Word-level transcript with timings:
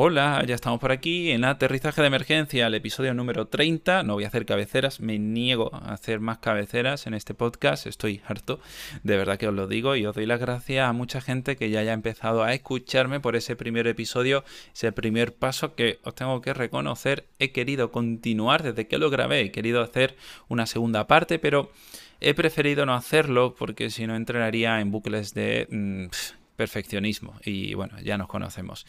Hola, 0.00 0.44
ya 0.46 0.54
estamos 0.54 0.78
por 0.78 0.92
aquí 0.92 1.32
en 1.32 1.44
aterrizaje 1.44 2.02
de 2.02 2.06
emergencia, 2.06 2.68
el 2.68 2.74
episodio 2.74 3.14
número 3.14 3.48
30. 3.48 4.04
No 4.04 4.14
voy 4.14 4.22
a 4.22 4.28
hacer 4.28 4.46
cabeceras, 4.46 5.00
me 5.00 5.18
niego 5.18 5.74
a 5.74 5.92
hacer 5.92 6.20
más 6.20 6.38
cabeceras 6.38 7.08
en 7.08 7.14
este 7.14 7.34
podcast, 7.34 7.84
estoy 7.84 8.20
harto, 8.24 8.60
de 9.02 9.16
verdad 9.16 9.38
que 9.38 9.48
os 9.48 9.54
lo 9.54 9.66
digo 9.66 9.96
y 9.96 10.06
os 10.06 10.14
doy 10.14 10.24
las 10.26 10.38
gracias 10.38 10.88
a 10.88 10.92
mucha 10.92 11.20
gente 11.20 11.56
que 11.56 11.70
ya 11.70 11.80
haya 11.80 11.94
empezado 11.94 12.44
a 12.44 12.54
escucharme 12.54 13.18
por 13.18 13.34
ese 13.34 13.56
primer 13.56 13.88
episodio, 13.88 14.44
ese 14.72 14.92
primer 14.92 15.34
paso 15.34 15.74
que 15.74 15.98
os 16.04 16.14
tengo 16.14 16.40
que 16.42 16.54
reconocer, 16.54 17.26
he 17.40 17.50
querido 17.50 17.90
continuar 17.90 18.62
desde 18.62 18.86
que 18.86 18.98
lo 18.98 19.10
grabé, 19.10 19.40
he 19.40 19.50
querido 19.50 19.82
hacer 19.82 20.14
una 20.46 20.66
segunda 20.66 21.08
parte, 21.08 21.40
pero 21.40 21.72
he 22.20 22.34
preferido 22.34 22.86
no 22.86 22.94
hacerlo 22.94 23.56
porque 23.58 23.90
si 23.90 24.06
no 24.06 24.14
entraría 24.14 24.80
en 24.80 24.92
bucles 24.92 25.34
de 25.34 25.66
mm, 25.68 26.06
perfeccionismo 26.58 27.38
y 27.44 27.74
bueno, 27.74 28.00
ya 28.02 28.18
nos 28.18 28.26
conocemos 28.26 28.84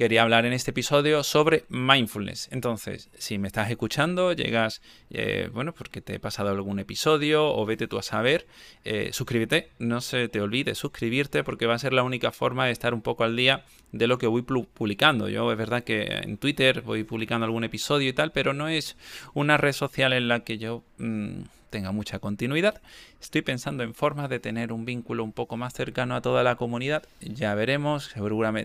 quería 0.00 0.22
hablar 0.22 0.46
en 0.46 0.54
este 0.54 0.70
episodio 0.70 1.22
sobre 1.22 1.64
mindfulness. 1.68 2.48
Entonces, 2.52 3.10
si 3.18 3.36
me 3.36 3.48
estás 3.48 3.70
escuchando, 3.70 4.32
llegas, 4.32 4.80
eh, 5.10 5.50
bueno, 5.52 5.74
porque 5.74 6.00
te 6.00 6.14
he 6.14 6.18
pasado 6.18 6.48
algún 6.48 6.78
episodio 6.78 7.46
o 7.54 7.66
vete 7.66 7.86
tú 7.86 7.98
a 7.98 8.02
saber, 8.02 8.46
eh, 8.84 9.10
suscríbete, 9.12 9.68
no 9.78 10.00
se 10.00 10.28
te 10.28 10.40
olvide 10.40 10.74
suscribirte 10.74 11.44
porque 11.44 11.66
va 11.66 11.74
a 11.74 11.78
ser 11.78 11.92
la 11.92 12.02
única 12.02 12.32
forma 12.32 12.64
de 12.64 12.72
estar 12.72 12.94
un 12.94 13.02
poco 13.02 13.24
al 13.24 13.36
día 13.36 13.64
de 13.92 14.06
lo 14.06 14.16
que 14.16 14.26
voy 14.26 14.40
publicando. 14.40 15.28
Yo 15.28 15.52
es 15.52 15.58
verdad 15.58 15.84
que 15.84 16.04
en 16.04 16.38
Twitter 16.38 16.80
voy 16.80 17.04
publicando 17.04 17.44
algún 17.44 17.64
episodio 17.64 18.08
y 18.08 18.14
tal, 18.14 18.32
pero 18.32 18.54
no 18.54 18.68
es 18.68 18.96
una 19.34 19.58
red 19.58 19.72
social 19.72 20.14
en 20.14 20.28
la 20.28 20.44
que 20.44 20.56
yo... 20.56 20.82
Mm, 20.96 21.42
tenga 21.70 21.92
mucha 21.92 22.18
continuidad. 22.18 22.80
Estoy 23.20 23.42
pensando 23.42 23.82
en 23.82 23.94
formas 23.94 24.28
de 24.28 24.40
tener 24.40 24.72
un 24.72 24.84
vínculo 24.84 25.24
un 25.24 25.32
poco 25.32 25.56
más 25.56 25.72
cercano 25.72 26.16
a 26.16 26.20
toda 26.20 26.42
la 26.42 26.56
comunidad. 26.56 27.04
Ya 27.20 27.54
veremos, 27.54 28.12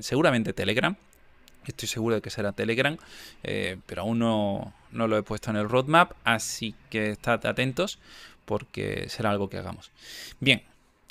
seguramente, 0.01 0.53
Telegram. 0.53 0.95
Estoy 1.65 1.87
seguro 1.87 2.15
de 2.15 2.21
que 2.21 2.29
será 2.29 2.51
Telegram, 2.51 2.97
eh, 3.43 3.77
pero 3.85 4.03
aún 4.03 4.19
no, 4.19 4.73
lo 4.91 5.17
he 5.17 5.23
puesto 5.23 5.49
en 5.49 5.57
el 5.57 5.69
roadmap, 5.69 6.11
así 6.23 6.75
que 6.89 7.11
estad 7.11 7.45
atentos 7.45 7.99
porque 8.45 9.07
será 9.09 9.31
algo 9.31 9.49
que 9.49 9.57
hagamos. 9.57 9.91
Bien, 10.39 10.61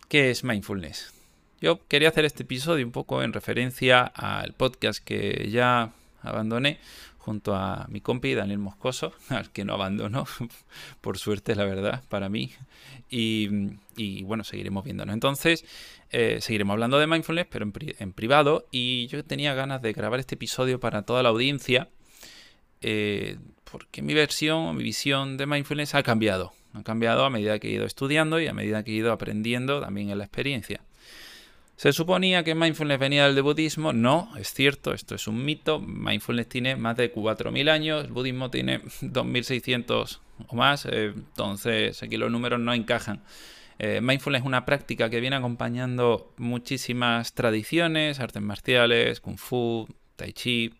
¿qué 0.08 0.30
es 0.30 0.44
mindfulness? 0.44 1.12
Yo 1.60 1.80
quería 1.88 2.10
hacer 2.10 2.24
este 2.24 2.44
episodio 2.44 2.86
un 2.86 2.92
poco 2.92 3.22
en 3.22 3.32
referencia 3.32 4.04
al 4.04 4.52
podcast 4.52 5.02
que 5.02 5.48
ya 5.50 5.92
abandoné 6.25 6.78
junto 7.25 7.55
a 7.55 7.86
mi 7.89 8.03
compi 8.03 8.34
Daniel 8.34 8.58
Moscoso, 8.58 9.14
al 9.30 9.50
que 9.50 9.64
no 9.64 9.75
abandono, 9.75 10.27
por 11.00 11.19
suerte, 11.19 11.55
la 11.55 11.64
verdad, 11.64 12.03
para 12.08 12.28
mí. 12.28 12.53
Y, 13.08 14.22
bueno, 14.25 14.45
seguiremos 14.45 14.84
viéndonos. 14.84 15.14
Entonces, 15.14 15.64
eh, 16.11 16.39
seguiremos 16.41 16.75
hablando 16.75 16.98
de 16.98 17.06
mindfulness, 17.06 17.47
pero 17.48 17.64
en, 17.64 18.12
privado. 18.12 18.67
Y 18.70 19.06
yo 19.06 19.25
tenía 19.25 19.55
ganas 19.55 19.80
de 19.80 19.92
grabar 19.92 20.20
este 20.20 20.34
episodio 20.34 20.80
para 20.80 21.02
toda 21.02 21.22
la 21.22 21.30
audiencia, 21.30 21.89
eh, 22.83 23.39
porque 23.70 24.02
mi 24.02 24.12
versión, 24.12 24.77
mi 24.77 24.83
visión 24.83 25.36
de 25.36 25.47
mindfulness 25.47 25.95
ha 25.95 26.02
cambiado. 26.02 26.52
Ha 26.75 26.83
cambiado 26.83 27.25
a 27.25 27.30
medida 27.30 27.58
que 27.58 27.69
he 27.69 27.72
ido 27.72 27.86
estudiando 27.86 28.41
y 28.41 28.48
a 28.48 28.52
medida 28.52 28.83
que 28.83 28.91
he 28.91 28.95
ido 28.95 29.12
aprendiendo 29.12 29.80
también 29.80 30.11
en 30.11 30.19
la 30.19 30.25
experiencia. 30.25 30.80
Se 31.77 31.92
suponía 31.92 32.44
que 32.44 32.55
mindfulness 32.55 32.98
venía 32.98 33.28
del 33.28 33.42
budismo. 33.42 33.92
No, 33.92 34.30
es 34.39 34.53
cierto, 34.53 34.92
esto 34.92 35.14
es 35.14 35.27
un 35.27 35.44
mito. 35.44 35.80
Mindfulness 35.80 36.48
tiene 36.48 36.77
más 36.77 36.97
de 36.97 37.12
4.000 37.12 37.69
años, 37.69 38.05
el 38.05 38.12
budismo 38.12 38.50
tiene 38.50 38.83
2.600 39.00 40.20
o 40.48 40.56
más, 40.56 40.86
eh, 40.86 41.12
entonces 41.14 42.02
aquí 42.02 42.17
los 42.17 42.30
números 42.30 42.61
no 42.61 42.72
encajan. 42.75 43.22
Eh, 43.78 44.00
mindfulness 44.00 44.42
es 44.42 44.46
una 44.46 44.64
práctica 44.64 45.11
que 45.11 45.20
viene 45.20 45.36
acompañando 45.36 46.33
muchísimas 46.36 47.34
tradiciones, 47.34 48.20
artes 48.20 48.42
marciales, 48.42 49.20
kung 49.20 49.36
fu, 49.36 49.89
tai 50.14 50.33
chi, 50.33 50.74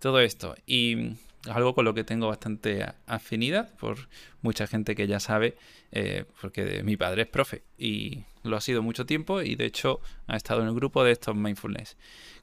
todo 0.00 0.18
esto. 0.20 0.56
Y 0.66 1.14
algo 1.48 1.74
con 1.74 1.84
lo 1.84 1.94
que 1.94 2.04
tengo 2.04 2.28
bastante 2.28 2.86
afinidad 3.06 3.74
por 3.76 4.08
mucha 4.42 4.66
gente 4.66 4.94
que 4.94 5.06
ya 5.06 5.20
sabe, 5.20 5.56
eh, 5.92 6.24
porque 6.40 6.82
mi 6.82 6.96
padre 6.96 7.22
es 7.22 7.28
profe 7.28 7.62
y 7.78 8.24
lo 8.42 8.56
ha 8.56 8.60
sido 8.60 8.82
mucho 8.82 9.06
tiempo 9.06 9.42
y 9.42 9.54
de 9.54 9.66
hecho 9.66 10.00
ha 10.26 10.36
estado 10.36 10.62
en 10.62 10.68
el 10.68 10.74
grupo 10.74 11.04
de 11.04 11.12
estos 11.12 11.34
mindfulness. 11.34 11.96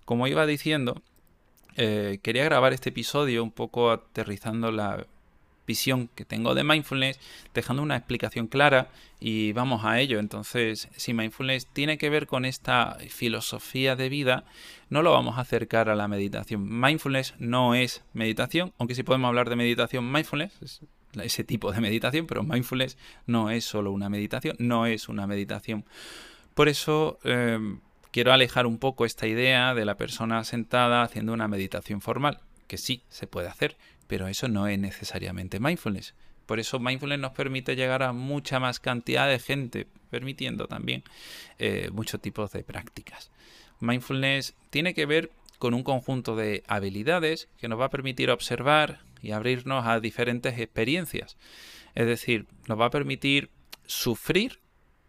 Como 0.05 0.27
iba 0.27 0.45
diciendo, 0.45 1.01
eh, 1.75 2.19
quería 2.23 2.43
grabar 2.43 2.73
este 2.73 2.89
episodio 2.89 3.43
un 3.43 3.51
poco 3.51 3.91
aterrizando 3.91 4.71
la 4.71 5.05
visión 5.67 6.09
que 6.15 6.25
tengo 6.25 6.55
de 6.55 6.63
mindfulness, 6.63 7.19
dejando 7.53 7.83
una 7.83 7.97
explicación 7.97 8.47
clara 8.47 8.89
y 9.19 9.51
vamos 9.51 9.83
a 9.85 9.99
ello. 9.99 10.17
Entonces, 10.19 10.87
si 10.95 11.13
mindfulness 11.13 11.67
tiene 11.67 11.97
que 11.97 12.09
ver 12.09 12.25
con 12.25 12.45
esta 12.45 12.97
filosofía 13.09 13.95
de 13.95 14.09
vida, 14.09 14.45
no 14.89 15.03
lo 15.03 15.11
vamos 15.11 15.37
a 15.37 15.41
acercar 15.41 15.89
a 15.89 15.95
la 15.95 16.07
meditación. 16.07 16.67
Mindfulness 16.79 17.35
no 17.37 17.75
es 17.75 18.03
meditación, 18.13 18.73
aunque 18.79 18.95
sí 18.95 19.03
podemos 19.03 19.27
hablar 19.27 19.49
de 19.49 19.57
meditación 19.57 20.11
mindfulness, 20.11 20.81
ese 21.21 21.43
tipo 21.43 21.71
de 21.71 21.81
meditación, 21.81 22.25
pero 22.27 22.43
mindfulness 22.43 22.97
no 23.25 23.49
es 23.49 23.65
solo 23.65 23.91
una 23.91 24.09
meditación, 24.09 24.55
no 24.59 24.85
es 24.85 25.09
una 25.09 25.27
meditación. 25.27 25.85
Por 26.53 26.69
eso 26.69 27.19
eh, 27.23 27.59
quiero 28.11 28.33
alejar 28.33 28.65
un 28.65 28.77
poco 28.77 29.05
esta 29.05 29.27
idea 29.27 29.73
de 29.73 29.85
la 29.85 29.97
persona 29.97 30.43
sentada 30.43 31.03
haciendo 31.03 31.33
una 31.33 31.47
meditación 31.47 32.01
formal, 32.01 32.39
que 32.67 32.77
sí 32.77 33.03
se 33.09 33.27
puede 33.27 33.47
hacer, 33.47 33.77
pero 34.07 34.27
eso 34.27 34.47
no 34.47 34.67
es 34.67 34.79
necesariamente 34.79 35.59
mindfulness. 35.59 36.13
Por 36.45 36.59
eso 36.59 36.79
mindfulness 36.79 37.19
nos 37.19 37.33
permite 37.33 37.75
llegar 37.75 38.03
a 38.03 38.13
mucha 38.13 38.59
más 38.59 38.79
cantidad 38.79 39.27
de 39.27 39.39
gente, 39.39 39.87
permitiendo 40.09 40.67
también 40.67 41.03
eh, 41.59 41.89
muchos 41.91 42.21
tipos 42.21 42.51
de 42.51 42.63
prácticas. 42.63 43.31
Mindfulness 43.79 44.55
tiene 44.69 44.93
que 44.93 45.05
ver 45.05 45.29
con 45.59 45.73
un 45.73 45.83
conjunto 45.83 46.35
de 46.35 46.63
habilidades 46.67 47.49
que 47.57 47.67
nos 47.67 47.79
va 47.79 47.85
a 47.85 47.89
permitir 47.89 48.31
observar 48.31 48.99
y 49.21 49.31
abrirnos 49.31 49.85
a 49.85 49.99
diferentes 49.99 50.57
experiencias. 50.59 51.37
Es 51.95 52.07
decir, 52.07 52.45
nos 52.67 52.79
va 52.79 52.85
a 52.85 52.91
permitir 52.91 53.49
sufrir 53.85 54.59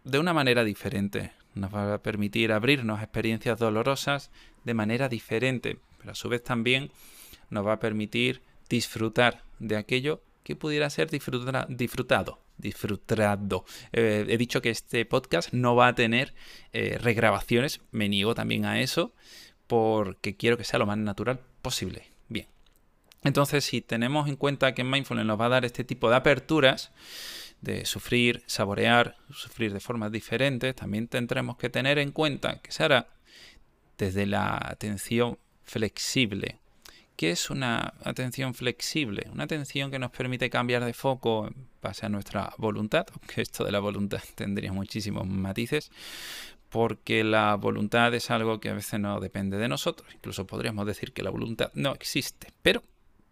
de 0.03 0.19
una 0.19 0.33
manera 0.33 0.63
diferente. 0.63 1.31
Nos 1.55 1.73
va 1.73 1.93
a 1.93 2.01
permitir 2.01 2.51
abrirnos 2.51 2.99
a 2.99 3.03
experiencias 3.03 3.59
dolorosas 3.59 4.31
de 4.63 4.73
manera 4.73 5.07
diferente. 5.07 5.77
Pero 5.99 6.11
a 6.11 6.15
su 6.15 6.29
vez 6.29 6.43
también 6.43 6.91
nos 7.49 7.65
va 7.65 7.73
a 7.73 7.79
permitir 7.79 8.41
disfrutar 8.69 9.43
de 9.59 9.75
aquello 9.75 10.21
que 10.43 10.55
pudiera 10.55 10.89
ser 10.89 11.09
disfrutado. 11.09 12.39
Disfrutado. 12.57 13.65
Eh, 13.91 14.25
he 14.27 14.37
dicho 14.37 14.61
que 14.61 14.69
este 14.69 15.05
podcast 15.05 15.53
no 15.53 15.75
va 15.75 15.87
a 15.87 15.95
tener 15.95 16.33
eh, 16.73 16.97
regrabaciones, 16.99 17.81
me 17.91 18.09
niego 18.09 18.35
también 18.35 18.65
a 18.65 18.81
eso, 18.81 19.13
porque 19.67 20.35
quiero 20.35 20.57
que 20.57 20.63
sea 20.63 20.79
lo 20.79 20.85
más 20.85 20.97
natural 20.97 21.39
posible. 21.61 22.07
Bien. 22.27 22.47
Entonces, 23.23 23.63
si 23.63 23.81
tenemos 23.81 24.27
en 24.27 24.35
cuenta 24.35 24.73
que 24.73 24.83
Mindfulness 24.83 25.25
nos 25.25 25.39
va 25.39 25.45
a 25.45 25.49
dar 25.49 25.65
este 25.65 25.83
tipo 25.83 26.09
de 26.09 26.15
aperturas, 26.15 26.91
de 27.61 27.85
sufrir, 27.85 28.43
saborear, 28.45 29.17
sufrir 29.31 29.73
de 29.73 29.79
formas 29.79 30.11
diferentes, 30.11 30.75
también 30.75 31.07
tendremos 31.07 31.57
que 31.57 31.69
tener 31.69 31.99
en 31.99 32.11
cuenta 32.11 32.61
que 32.61 32.71
se 32.71 32.83
hará 32.83 33.07
desde 33.97 34.25
la 34.25 34.57
atención 34.57 35.37
flexible, 35.63 36.57
¿Qué 37.19 37.31
es 37.31 37.49
una 37.49 37.95
atención 38.05 38.53
flexible? 38.53 39.27
Una 39.33 39.43
atención 39.43 39.91
que 39.91 39.99
nos 39.99 40.09
permite 40.09 40.49
cambiar 40.49 40.85
de 40.85 40.93
foco 40.93 41.47
en 41.47 41.67
base 41.81 42.05
a 42.05 42.09
nuestra 42.09 42.53
voluntad, 42.57 43.07
aunque 43.11 43.41
esto 43.41 43.65
de 43.65 43.73
la 43.73 43.81
voluntad 43.81 44.21
tendría 44.35 44.71
muchísimos 44.71 45.27
matices, 45.27 45.91
porque 46.69 47.25
la 47.25 47.55
voluntad 47.55 48.13
es 48.13 48.31
algo 48.31 48.61
que 48.61 48.69
a 48.69 48.73
veces 48.73 49.01
no 49.01 49.19
depende 49.19 49.57
de 49.57 49.67
nosotros, 49.67 50.07
incluso 50.15 50.47
podríamos 50.47 50.85
decir 50.85 51.11
que 51.11 51.21
la 51.21 51.29
voluntad 51.29 51.71
no 51.73 51.93
existe, 51.93 52.53
pero 52.61 52.83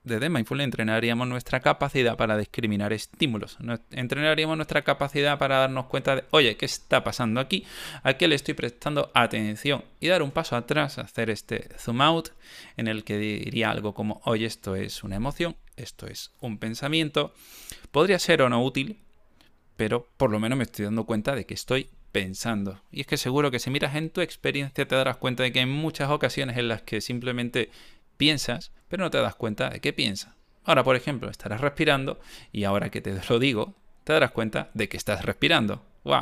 desde 0.08 0.30
Mindfulness 0.30 0.66
entrenaríamos 0.66 1.28
nuestra 1.28 1.60
capacidad 1.60 2.18
para 2.18 2.38
discriminar 2.38 2.94
estímulos. 2.94 3.58
Entrenaríamos 3.92 4.58
nuestra 4.58 4.84
capacidad 4.84 5.38
para 5.38 5.58
darnos 5.58 5.86
cuenta 5.86 6.16
de, 6.16 6.24
oye, 6.32 6.58
¿qué 6.58 6.66
está 6.66 7.04
pasando 7.04 7.40
aquí? 7.40 7.66
¿A 8.04 8.14
qué 8.14 8.28
le 8.28 8.36
estoy 8.36 8.54
prestando 8.54 9.12
atención? 9.14 9.84
Y 10.00 10.08
dar 10.08 10.24
un 10.24 10.32
paso 10.32 10.56
atrás, 10.56 10.98
hacer 10.98 11.30
este 11.30 11.70
zoom 11.78 12.02
out 12.02 12.30
en 12.78 12.88
el 12.88 13.04
que 13.04 13.18
diría 13.18 13.70
algo 13.70 13.94
como, 13.94 14.22
oye, 14.26 14.46
esto 14.46 14.76
es 14.76 15.04
una 15.04 15.18
emoción, 15.18 15.56
esto 15.76 16.08
es 16.08 16.32
un 16.40 16.58
pensamiento. 16.58 17.34
Podría 17.92 18.20
ser 18.20 18.42
o 18.42 18.50
no 18.50 18.64
útil, 18.64 19.00
pero 19.76 20.08
por 20.18 20.32
lo 20.32 20.40
menos 20.40 20.58
me 20.58 20.64
estoy 20.64 20.86
dando 20.86 21.06
cuenta 21.06 21.36
de 21.36 21.46
que 21.46 21.54
estoy 21.54 21.90
pensando. 22.12 22.82
Y 22.92 23.02
es 23.02 23.08
que 23.08 23.18
seguro 23.18 23.52
que 23.52 23.60
si 23.60 23.70
miras 23.70 23.96
en 23.96 24.10
tu 24.10 24.22
experiencia 24.22 24.88
te 24.88 24.96
darás 24.96 25.18
cuenta 25.18 25.44
de 25.44 25.52
que 25.52 25.60
hay 25.60 25.66
muchas 25.66 26.10
ocasiones 26.10 26.58
en 26.58 26.68
las 26.68 26.82
que 26.82 27.02
simplemente 27.02 27.70
piensas, 28.18 28.72
pero 28.88 29.04
no 29.04 29.12
te 29.12 29.20
das 29.20 29.36
cuenta 29.36 29.70
de 29.70 29.80
qué 29.80 29.94
piensas. 29.94 30.34
Ahora, 30.66 30.84
por 30.84 30.96
ejemplo, 30.96 31.30
estarás 31.30 31.62
respirando 31.62 32.20
y 32.52 32.66
ahora 32.66 32.90
que 32.90 33.02
te 33.02 33.18
lo 33.30 33.40
digo, 33.40 33.74
te 34.04 34.14
darás 34.14 34.32
cuenta 34.32 34.70
de 34.74 34.90
que 34.90 34.98
estás 34.98 35.24
respirando. 35.24 35.82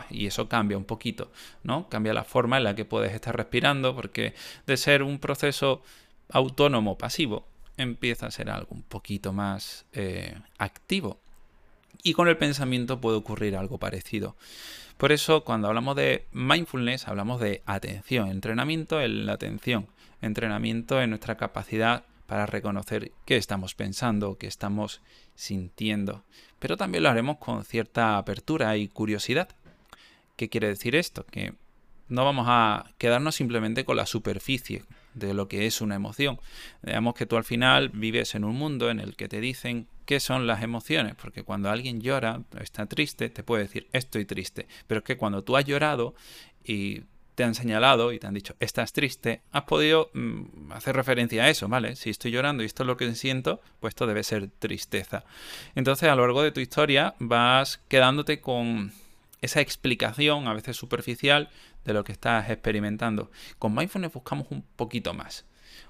Y 0.10 0.26
eso 0.26 0.50
cambia 0.50 0.78
un 0.78 0.86
poquito, 0.86 1.32
¿no? 1.64 1.88
Cambia 1.90 2.14
la 2.14 2.24
forma 2.24 2.58
en 2.58 2.64
la 2.64 2.76
que 2.76 2.86
puedes 2.86 3.14
estar 3.14 3.36
respirando, 3.36 3.96
porque 3.96 4.34
de 4.66 4.78
ser 4.78 5.04
un 5.04 5.20
proceso 5.20 5.84
autónomo 6.30 6.98
pasivo, 6.98 7.48
empieza 7.78 8.26
a 8.26 8.32
ser 8.32 8.50
algo 8.50 8.70
un 8.72 8.82
poquito 8.82 9.32
más 9.32 9.86
eh, 9.94 10.36
activo. 10.58 11.20
Y 12.04 12.14
con 12.14 12.28
el 12.28 12.38
pensamiento 12.38 13.00
puede 13.00 13.18
ocurrir 13.18 13.56
algo 13.56 13.78
parecido. 13.78 14.36
Por 14.98 15.12
eso, 15.12 15.44
cuando 15.44 15.68
hablamos 15.68 15.96
de 15.96 16.26
mindfulness, 16.32 17.08
hablamos 17.08 17.40
de 17.40 17.62
atención, 17.66 18.30
entrenamiento 18.30 19.02
en 19.02 19.26
la 19.26 19.34
atención 19.34 19.88
entrenamiento 20.26 21.02
en 21.02 21.10
nuestra 21.12 21.38
capacidad 21.38 22.06
para 22.28 22.46
reconocer 22.46 23.12
qué 23.26 23.38
estamos 23.38 23.76
pensando, 23.76 24.38
qué 24.38 24.48
estamos 24.48 25.02
sintiendo. 25.36 26.24
Pero 26.60 26.78
también 26.78 27.04
lo 27.04 27.10
haremos 27.10 27.38
con 27.38 27.64
cierta 27.64 28.18
apertura 28.18 28.76
y 28.78 28.88
curiosidad. 28.88 29.50
¿Qué 30.36 30.50
quiere 30.50 30.68
decir 30.68 30.96
esto? 30.96 31.26
Que 31.26 31.54
no 32.08 32.26
vamos 32.26 32.46
a 32.50 32.92
quedarnos 32.98 33.36
simplemente 33.36 33.86
con 33.86 33.98
la 33.98 34.06
superficie 34.06 34.84
de 35.14 35.34
lo 35.34 35.48
que 35.48 35.66
es 35.66 35.82
una 35.82 35.96
emoción. 35.96 36.40
Digamos 36.84 37.16
que 37.16 37.26
tú 37.26 37.38
al 37.38 37.44
final 37.44 37.90
vives 37.90 38.36
en 38.36 38.44
un 38.44 38.56
mundo 38.56 38.90
en 38.90 39.00
el 39.00 39.16
que 39.16 39.28
te 39.28 39.40
dicen 39.40 39.88
qué 40.06 40.20
son 40.20 40.46
las 40.46 40.62
emociones, 40.62 41.16
porque 41.16 41.44
cuando 41.44 41.70
alguien 41.70 42.02
llora, 42.02 42.42
está 42.60 42.86
triste, 42.86 43.30
te 43.30 43.44
puede 43.44 43.64
decir 43.64 43.88
estoy 43.92 44.26
triste, 44.26 44.68
pero 44.88 45.00
es 45.00 45.06
que 45.06 45.18
cuando 45.18 45.44
tú 45.44 45.56
has 45.58 45.66
llorado 45.66 46.16
y 46.64 47.04
te 47.36 47.44
han 47.44 47.54
señalado 47.54 48.12
y 48.14 48.20
te 48.20 48.28
han 48.28 48.34
dicho 48.34 48.56
estás 48.60 48.94
triste, 48.94 49.42
has 49.52 49.64
podido 49.64 50.10
mm, 50.14 50.72
hacer 50.72 50.96
referencia 50.96 51.44
a 51.44 51.50
eso, 51.50 51.68
¿vale? 51.68 51.96
Si 51.96 52.10
estoy 52.10 52.32
llorando 52.32 52.64
y 52.64 52.66
esto 52.66 52.84
es 52.84 52.88
lo 52.88 52.98
que 52.98 53.14
siento, 53.16 53.62
pues 53.80 53.92
esto 53.92 54.08
debe 54.08 54.24
ser 54.24 54.50
tristeza. 54.60 55.24
Entonces 55.76 56.10
a 56.10 56.16
lo 56.16 56.24
largo 56.24 56.42
de 56.42 56.52
tu 56.52 56.62
historia 56.62 57.16
vas 57.20 57.80
quedándote 57.90 58.42
con 58.42 58.92
esa 59.42 59.62
explicación, 59.62 60.48
a 60.48 60.54
veces 60.54 60.78
superficial, 60.78 61.50
de 61.84 61.94
lo 61.94 62.04
que 62.04 62.14
estás 62.14 62.50
experimentando. 62.50 63.30
Con 63.60 63.76
mindfulness 63.76 64.14
buscamos 64.14 64.48
un 64.50 64.64
poquito 64.76 65.14
más. 65.14 65.46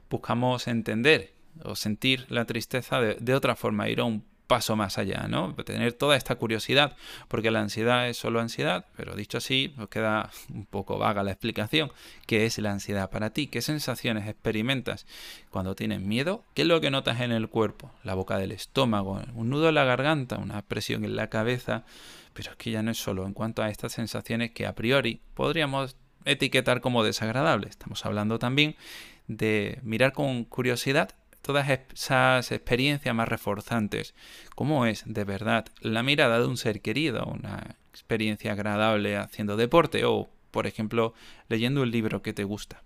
Buscamos 0.09 0.68
entender 0.68 1.31
o 1.63 1.75
sentir 1.75 2.25
la 2.30 2.45
tristeza 2.45 3.00
de, 3.00 3.15
de 3.15 3.33
otra 3.33 3.56
forma, 3.56 3.88
ir 3.88 4.01
a 4.01 4.03
un 4.03 4.25
paso 4.47 4.75
más 4.75 4.97
allá, 4.97 5.27
¿no? 5.27 5.53
Tener 5.56 5.94
toda 5.94 6.15
esta 6.15 6.36
curiosidad, 6.36 6.95
porque 7.27 7.51
la 7.51 7.62
ansiedad 7.62 8.07
es 8.07 8.18
solo 8.18 8.39
ansiedad, 8.39 8.86
pero 8.95 9.15
dicho 9.15 9.38
así, 9.38 9.74
nos 9.77 9.89
queda 9.89 10.30
un 10.53 10.65
poco 10.65 10.97
vaga 10.97 11.24
la 11.24 11.31
explicación. 11.31 11.92
¿Qué 12.27 12.45
es 12.45 12.57
la 12.59 12.71
ansiedad 12.71 13.09
para 13.09 13.31
ti? 13.31 13.47
¿Qué 13.47 13.62
sensaciones 13.62 14.27
experimentas 14.27 15.06
cuando 15.50 15.75
tienes 15.75 16.01
miedo? 16.01 16.44
¿Qué 16.53 16.63
es 16.63 16.68
lo 16.68 16.81
que 16.81 16.92
notas 16.92 17.21
en 17.21 17.31
el 17.31 17.50
cuerpo? 17.50 17.92
La 18.03 18.13
boca 18.13 18.38
del 18.38 18.51
estómago, 18.51 19.21
un 19.33 19.50
nudo 19.50 19.69
en 19.69 19.75
la 19.75 19.83
garganta, 19.83 20.38
una 20.38 20.62
presión 20.62 21.03
en 21.06 21.15
la 21.15 21.30
cabeza, 21.30 21.86
pero 22.33 22.51
es 22.51 22.57
que 22.57 22.71
ya 22.71 22.83
no 22.83 22.91
es 22.91 22.98
solo 22.98 23.25
en 23.25 23.33
cuanto 23.33 23.63
a 23.63 23.69
estas 23.69 23.94
sensaciones 23.94 24.51
que 24.51 24.65
a 24.65 24.75
priori 24.75 25.21
podríamos 25.33 25.98
etiquetar 26.25 26.81
como 26.81 27.03
desagradables. 27.03 27.71
Estamos 27.71 28.06
hablando 28.06 28.39
también 28.39 28.75
de 29.27 29.80
mirar 29.83 30.13
con 30.13 30.44
curiosidad 30.44 31.15
todas 31.45 31.69
esas 31.69 32.51
experiencias 32.51 33.13
más 33.13 33.30
reforzantes. 33.30 34.15
¿Cómo 34.56 34.88
es 34.88 35.03
de 35.06 35.24
verdad 35.25 35.68
la 35.80 36.01
mirada 36.01 36.39
de 36.39 36.47
un 36.47 36.57
ser 36.57 36.81
querido? 36.81 37.24
Una 37.25 37.75
experiencia 37.92 38.51
agradable 38.51 39.15
haciendo 39.15 39.56
deporte 39.56 40.06
o, 40.06 40.27
por 40.50 40.65
ejemplo, 40.65 41.13
leyendo 41.47 41.83
un 41.83 41.92
libro 41.92 42.24
que 42.24 42.33
te 42.33 42.44
gusta. 42.44 42.81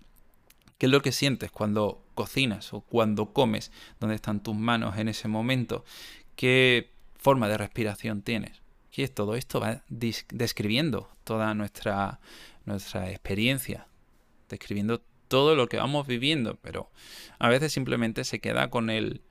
¿Qué 0.76 0.86
es 0.86 0.92
lo 0.92 1.00
que 1.00 1.10
sientes 1.10 1.50
cuando 1.50 2.04
cocinas 2.14 2.74
o 2.74 2.82
cuando 2.82 3.32
comes? 3.32 3.72
¿Dónde 3.98 4.16
están 4.16 4.42
tus 4.42 4.54
manos 4.54 4.98
en 4.98 5.08
ese 5.08 5.26
momento? 5.26 5.86
¿Qué 6.36 6.90
forma 7.16 7.48
de 7.48 7.56
respiración 7.56 8.20
tienes? 8.20 8.60
Y 8.92 9.08
todo 9.08 9.36
esto 9.36 9.60
va 9.60 9.82
describiendo 9.88 11.08
toda 11.24 11.54
nuestra, 11.54 12.20
nuestra 12.66 13.08
experiencia, 13.08 13.86
describiendo 14.50 15.00
todo 15.30 15.54
lo 15.54 15.68
que 15.68 15.76
vamos 15.76 16.08
viviendo, 16.08 16.56
pero 16.56 16.90
a 17.38 17.48
veces 17.48 17.72
simplemente 17.72 18.24
se 18.24 18.40
queda 18.40 18.68
con 18.68 18.90
el 18.90 19.22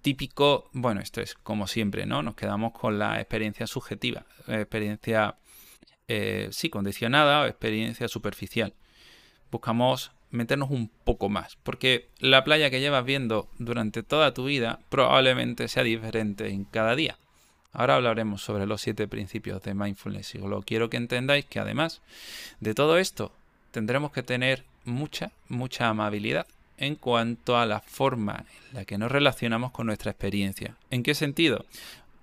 típico, 0.00 0.70
bueno, 0.72 1.00
esto 1.00 1.20
es 1.20 1.34
como 1.34 1.66
siempre, 1.66 2.06
¿no? 2.06 2.22
Nos 2.22 2.36
quedamos 2.36 2.72
con 2.72 3.00
la 3.00 3.20
experiencia 3.20 3.66
subjetiva, 3.66 4.24
experiencia, 4.46 5.34
eh, 6.06 6.48
sí, 6.52 6.70
condicionada 6.70 7.42
o 7.42 7.46
experiencia 7.46 8.06
superficial. 8.06 8.74
Buscamos 9.50 10.12
meternos 10.30 10.70
un 10.70 10.88
poco 10.88 11.28
más, 11.28 11.56
porque 11.64 12.08
la 12.20 12.44
playa 12.44 12.70
que 12.70 12.80
llevas 12.80 13.04
viendo 13.04 13.50
durante 13.58 14.04
toda 14.04 14.32
tu 14.32 14.44
vida 14.44 14.78
probablemente 14.88 15.66
sea 15.66 15.82
diferente 15.82 16.48
en 16.48 16.64
cada 16.64 16.94
día. 16.94 17.18
Ahora 17.72 17.96
hablaremos 17.96 18.40
sobre 18.40 18.66
los 18.66 18.80
siete 18.80 19.08
principios 19.08 19.62
de 19.62 19.74
mindfulness 19.74 20.36
y 20.36 20.38
lo 20.38 20.62
quiero 20.62 20.88
que 20.90 20.96
entendáis 20.96 21.44
que 21.44 21.58
además 21.58 22.02
de 22.60 22.72
todo 22.72 22.98
esto 22.98 23.32
tendremos 23.72 24.12
que 24.12 24.22
tener 24.22 24.64
mucha, 24.84 25.32
mucha 25.48 25.88
amabilidad 25.88 26.46
en 26.78 26.96
cuanto 26.96 27.58
a 27.58 27.66
la 27.66 27.80
forma 27.80 28.44
en 28.70 28.76
la 28.76 28.84
que 28.84 28.98
nos 28.98 29.12
relacionamos 29.12 29.70
con 29.70 29.86
nuestra 29.86 30.10
experiencia. 30.10 30.76
¿En 30.90 31.02
qué 31.02 31.14
sentido? 31.14 31.66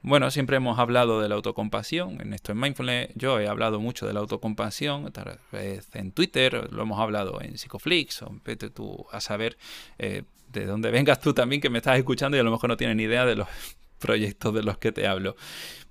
Bueno, 0.02 0.32
siempre 0.32 0.58
hemos 0.58 0.80
hablado 0.80 1.22
de 1.22 1.30
la 1.30 1.36
autocompasión. 1.36 2.22
En 2.22 2.34
esto 2.34 2.52
en 2.52 2.60
Mindfulness 2.60 3.10
yo 3.16 3.40
he 3.40 3.48
hablado 3.48 3.80
mucho 3.80 4.08
de 4.08 4.14
la 4.14 4.20
autocompasión, 4.20 5.12
tal 5.12 5.40
vez 5.52 5.88
en 5.94 6.12
Twitter, 6.12 6.72
lo 6.72 6.84
hemos 6.84 7.00
hablado 7.00 7.42
en 7.42 7.58
Psicoflix, 7.58 8.22
o 8.22 8.34
vete 8.46 8.70
tú 8.70 9.06
a 9.12 9.20
saber 9.22 9.58
eh, 10.00 10.24
de 10.54 10.66
dónde 10.66 10.92
vengas 10.92 11.20
tú 11.20 11.34
también 11.34 11.62
que 11.62 11.70
me 11.70 11.80
estás 11.80 11.98
escuchando 11.98 12.38
y 12.38 12.40
a 12.40 12.44
lo 12.44 12.52
mejor 12.52 12.70
no 12.70 12.78
tienes 12.78 12.96
ni 12.96 13.04
idea 13.04 13.26
de 13.26 13.36
los 13.36 13.48
proyectos 14.00 14.54
de 14.54 14.64
los 14.64 14.78
que 14.78 14.92
te 14.92 15.08
hablo. 15.08 15.36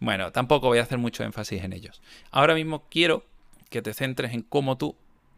Bueno, 0.01 0.33
tampoco 0.33 0.69
voy 0.69 0.79
a 0.79 0.83
hacer 0.83 0.99
mucho 0.99 1.23
énfasis 1.23 1.63
en 1.63 1.73
ellos. 1.73 2.01
Ahora 2.31 2.55
mismo 2.55 2.85
quiero 2.89 3.25
que 3.71 3.83
te 3.83 3.93
centres 3.95 4.33
en 4.33 4.43
cómo 4.43 4.79
tú 4.79 4.97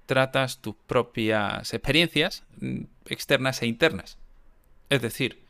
tratas 0.09 0.63
tus 0.63 0.75
propias 0.75 1.75
experiencias 1.75 2.43
mm, 2.61 2.85
externas 3.07 3.61
e 3.61 3.67
internas. 3.67 4.17
Es 4.89 5.03
decir, 5.03 5.45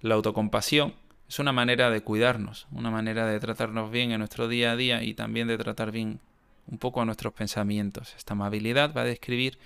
la 0.00 0.14
autocompasión 0.14 0.94
es 1.28 1.38
una 1.38 1.52
manera 1.52 1.90
de 1.90 2.00
cuidarnos, 2.00 2.66
una 2.72 2.90
manera 2.90 3.26
de 3.26 3.38
tratarnos 3.38 3.90
bien 3.90 4.10
en 4.10 4.20
nuestro 4.20 4.48
día 4.48 4.72
a 4.72 4.76
día 4.76 5.02
y 5.02 5.12
también 5.12 5.48
de 5.48 5.58
tratar 5.58 5.92
bien 5.92 6.18
un 6.66 6.78
poco 6.78 7.02
a 7.02 7.04
nuestros 7.04 7.34
pensamientos. 7.34 8.14
Esta 8.16 8.32
amabilidad 8.32 8.94
va 8.96 9.02
a 9.02 9.04
describir 9.04 9.58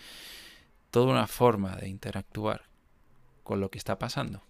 toda 0.91 1.13
una 1.13 1.29
forma 1.29 1.77
de 1.77 1.89
interactuar 1.89 2.63
con 3.45 3.61
lo 3.61 3.71
que 3.71 3.79
está 3.79 4.01
pasando. 4.01 4.43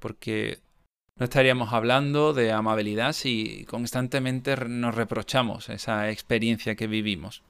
Porque 0.00 0.60
no 1.16 1.24
estaríamos 1.24 1.72
hablando 1.72 2.34
de 2.34 2.52
amabilidad 2.52 3.14
si 3.14 3.64
constantemente 3.64 4.54
nos 4.68 4.94
reprochamos 4.94 5.70
esa 5.70 6.10
experiencia 6.10 6.74
que 6.74 6.86
vivimos. 6.86 7.42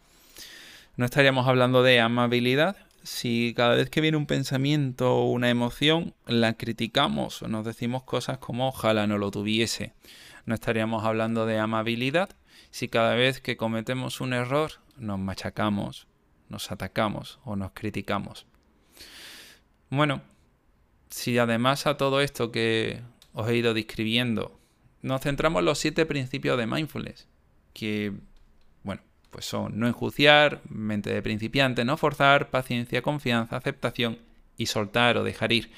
No 0.96 1.04
estaríamos 1.04 1.46
hablando 1.46 1.82
de 1.82 2.00
amabilidad 2.00 2.76
si 3.02 3.54
cada 3.56 3.74
vez 3.74 3.88
que 3.88 4.00
viene 4.00 4.16
un 4.16 4.26
pensamiento 4.26 5.14
o 5.16 5.30
una 5.30 5.48
emoción 5.48 6.14
la 6.26 6.54
criticamos 6.54 7.42
o 7.42 7.48
nos 7.48 7.64
decimos 7.64 8.02
cosas 8.02 8.38
como 8.38 8.68
ojalá 8.68 9.06
no 9.06 9.18
lo 9.18 9.30
tuviese. 9.30 9.94
No 10.44 10.54
estaríamos 10.54 11.04
hablando 11.04 11.46
de 11.46 11.58
amabilidad 11.58 12.30
si 12.70 12.88
cada 12.88 13.14
vez 13.14 13.40
que 13.40 13.56
cometemos 13.56 14.20
un 14.20 14.32
error 14.32 14.72
nos 14.96 15.18
machacamos, 15.18 16.06
nos 16.48 16.70
atacamos 16.70 17.38
o 17.44 17.56
nos 17.56 17.72
criticamos. 17.72 18.46
Bueno, 19.88 20.22
si 21.08 21.38
además 21.38 21.86
a 21.86 21.96
todo 21.96 22.20
esto 22.20 22.52
que 22.52 23.00
os 23.32 23.48
he 23.48 23.56
ido 23.56 23.74
describiendo 23.74 24.60
nos 25.02 25.22
centramos 25.22 25.60
en 25.60 25.66
los 25.66 25.78
siete 25.78 26.04
principios 26.06 26.58
de 26.58 26.66
mindfulness, 26.66 27.26
que 27.72 28.12
pues 29.30 29.46
son 29.46 29.78
no 29.78 29.86
enjuiciar, 29.86 30.60
mente 30.68 31.12
de 31.12 31.22
principiante, 31.22 31.84
no 31.84 31.96
forzar, 31.96 32.50
paciencia, 32.50 33.02
confianza, 33.02 33.56
aceptación 33.56 34.18
y 34.56 34.66
soltar 34.66 35.16
o 35.16 35.24
dejar 35.24 35.52
ir. 35.52 35.70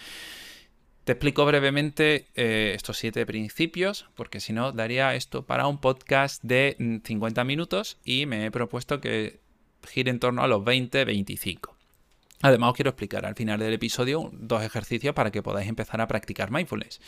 Te 1.05 1.13
explico 1.13 1.45
brevemente 1.45 2.29
eh, 2.37 2.73
estos 2.77 2.97
siete 2.97 3.27
principios, 3.27 4.07
porque 4.15 4.39
si 4.39 4.53
no, 4.53 4.71
daría 4.71 5.15
esto 5.17 5.45
para 5.45 5.67
un 5.67 5.79
podcast 5.79 6.43
de 6.45 7.01
50 7.05 7.43
mm, 7.43 7.47
minutos 7.47 7.99
y 8.05 8.27
me 8.27 8.47
he 8.47 8.51
propuesto 8.53 9.01
que 9.01 9.41
gire 9.83 10.11
en 10.11 10.21
torno 10.21 10.43
a 10.43 10.47
los 10.47 10.63
20-25. 10.63 11.75
Además, 12.43 12.71
os 12.71 12.77
quiero 12.77 12.91
explicar 12.91 13.27
al 13.27 13.35
final 13.35 13.59
del 13.59 13.73
episodio 13.73 14.31
dos 14.33 14.63
ejercicios 14.63 15.15
para 15.15 15.33
que 15.33 15.43
podáis 15.43 15.69
empezar 15.69 16.01
a 16.01 16.07
practicar 16.07 16.53
mindfulness. 16.53 17.01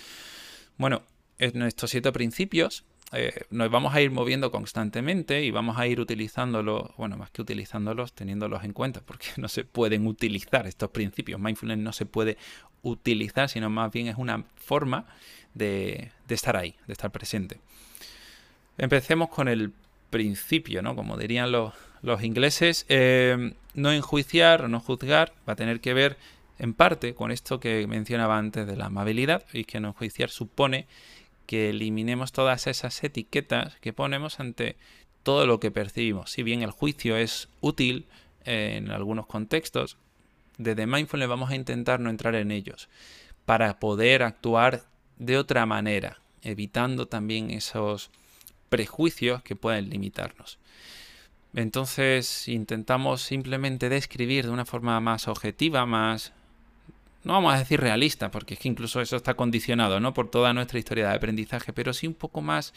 Bueno, 0.77 1.03
en 1.39 1.63
estos 1.63 1.91
siete 1.91 2.11
principios 2.13 2.85
eh, 3.13 3.33
nos 3.51 3.71
vamos 3.71 3.95
a 3.95 4.01
ir 4.01 4.11
moviendo 4.11 4.51
constantemente 4.51 5.43
y 5.45 5.51
vamos 5.51 5.79
a 5.79 5.87
ir 5.87 6.01
utilizándolos, 6.01 6.91
bueno, 6.97 7.17
más 7.17 7.31
que 7.31 7.43
utilizándolos, 7.43 8.13
teniéndolos 8.13 8.65
en 8.65 8.73
cuenta, 8.73 9.03
porque 9.05 9.27
no 9.37 9.49
se 9.49 9.65
pueden 9.65 10.07
utilizar 10.07 10.67
estos 10.67 10.91
principios. 10.91 11.41
Mindfulness 11.41 11.79
no 11.79 11.93
se 11.93 12.07
puede 12.07 12.37
utilizar, 12.83 13.49
sino 13.49 13.71
más 13.71 13.93
bien 13.93 14.09
es 14.09 14.17
una 14.17 14.45
forma 14.57 15.07
de, 15.55 16.11
estar 16.29 16.57
ahí, 16.57 16.75
de 16.87 16.93
estar 16.93 17.11
presente. 17.11 17.61
Empecemos 18.77 19.29
con 19.29 19.49
el 19.49 19.73
principio, 20.11 20.83
¿no? 20.83 20.97
Como 20.97 21.17
dirían 21.17 21.53
los, 21.53 21.73
ingleses, 22.23 22.85
eh, 22.89 23.55
no 23.75 23.93
enjuiciar 23.93 24.63
o 24.63 24.69
no 24.69 24.81
juzgar 24.81 25.33
va 25.49 25.55
a 25.55 25.57
tener 25.57 25.81
que 25.81 25.95
ver 25.95 26.19
en 26.59 26.75
parte 26.75 27.15
con 27.15 27.31
esto 27.31 27.59
que 27.61 27.87
mencionaba 27.87 28.39
antes 28.39 28.67
de 28.67 28.77
la 28.77 28.87
amabilidad 28.87 29.45
y 29.53 29.65
que 29.65 29.81
no 29.81 29.89
enjuiciar 29.89 30.31
supone 30.31 30.87
que 31.47 31.71
eliminemos 31.71 32.33
todas 32.33 32.67
esas 32.67 33.03
etiquetas 33.05 33.77
que 33.81 33.93
ponemos 33.93 34.41
ante 34.41 34.77
todo 35.23 35.47
lo 35.47 35.61
que 35.61 35.71
percibimos. 35.71 36.31
Si 36.31 36.43
bien 36.43 36.63
el 36.63 36.71
juicio 36.71 37.17
es 37.17 37.49
útil 37.61 38.07
en 38.45 38.91
algunos 38.91 39.27
contextos, 39.27 39.97
desde 40.59 40.87
Mindfulness 40.87 41.29
vamos 41.29 41.51
a 41.51 41.57
intentar 41.57 42.01
no 42.01 42.11
entrar 42.11 42.35
en 42.35 42.51
ellos 42.51 42.89
para 43.45 43.79
poder 43.81 44.23
actuar 44.23 44.85
de 45.19 45.39
otra 45.39 45.67
manera, 45.67 46.21
evitando 46.43 47.07
también 47.07 47.51
esos 47.51 48.11
prejuicios 48.69 49.43
que 49.43 49.57
pueden 49.57 49.91
limitarnos. 49.91 50.59
Entonces 51.55 52.49
intentamos 52.49 53.23
simplemente 53.23 53.89
describir 53.89 54.47
de 54.47 54.51
una 54.51 54.65
forma 54.65 54.99
más 55.01 55.29
objetiva, 55.29 55.87
más 55.87 56.33
no 57.25 57.33
vamos 57.33 57.55
a 57.55 57.59
decir 57.59 57.81
realista, 57.81 58.31
porque 58.31 58.55
es 58.55 58.61
que 58.61 58.69
incluso 58.69 59.01
eso 59.01 59.17
está 59.17 59.35
condicionado, 59.35 59.99
¿no? 59.99 60.13
Por 60.15 60.31
toda 60.31 60.53
nuestra 60.53 60.79
historia 60.79 61.09
de 61.09 61.15
aprendizaje, 61.15 61.73
pero 61.73 61.93
sí 61.93 62.07
un 62.07 62.15
poco 62.15 62.43
más 62.43 62.75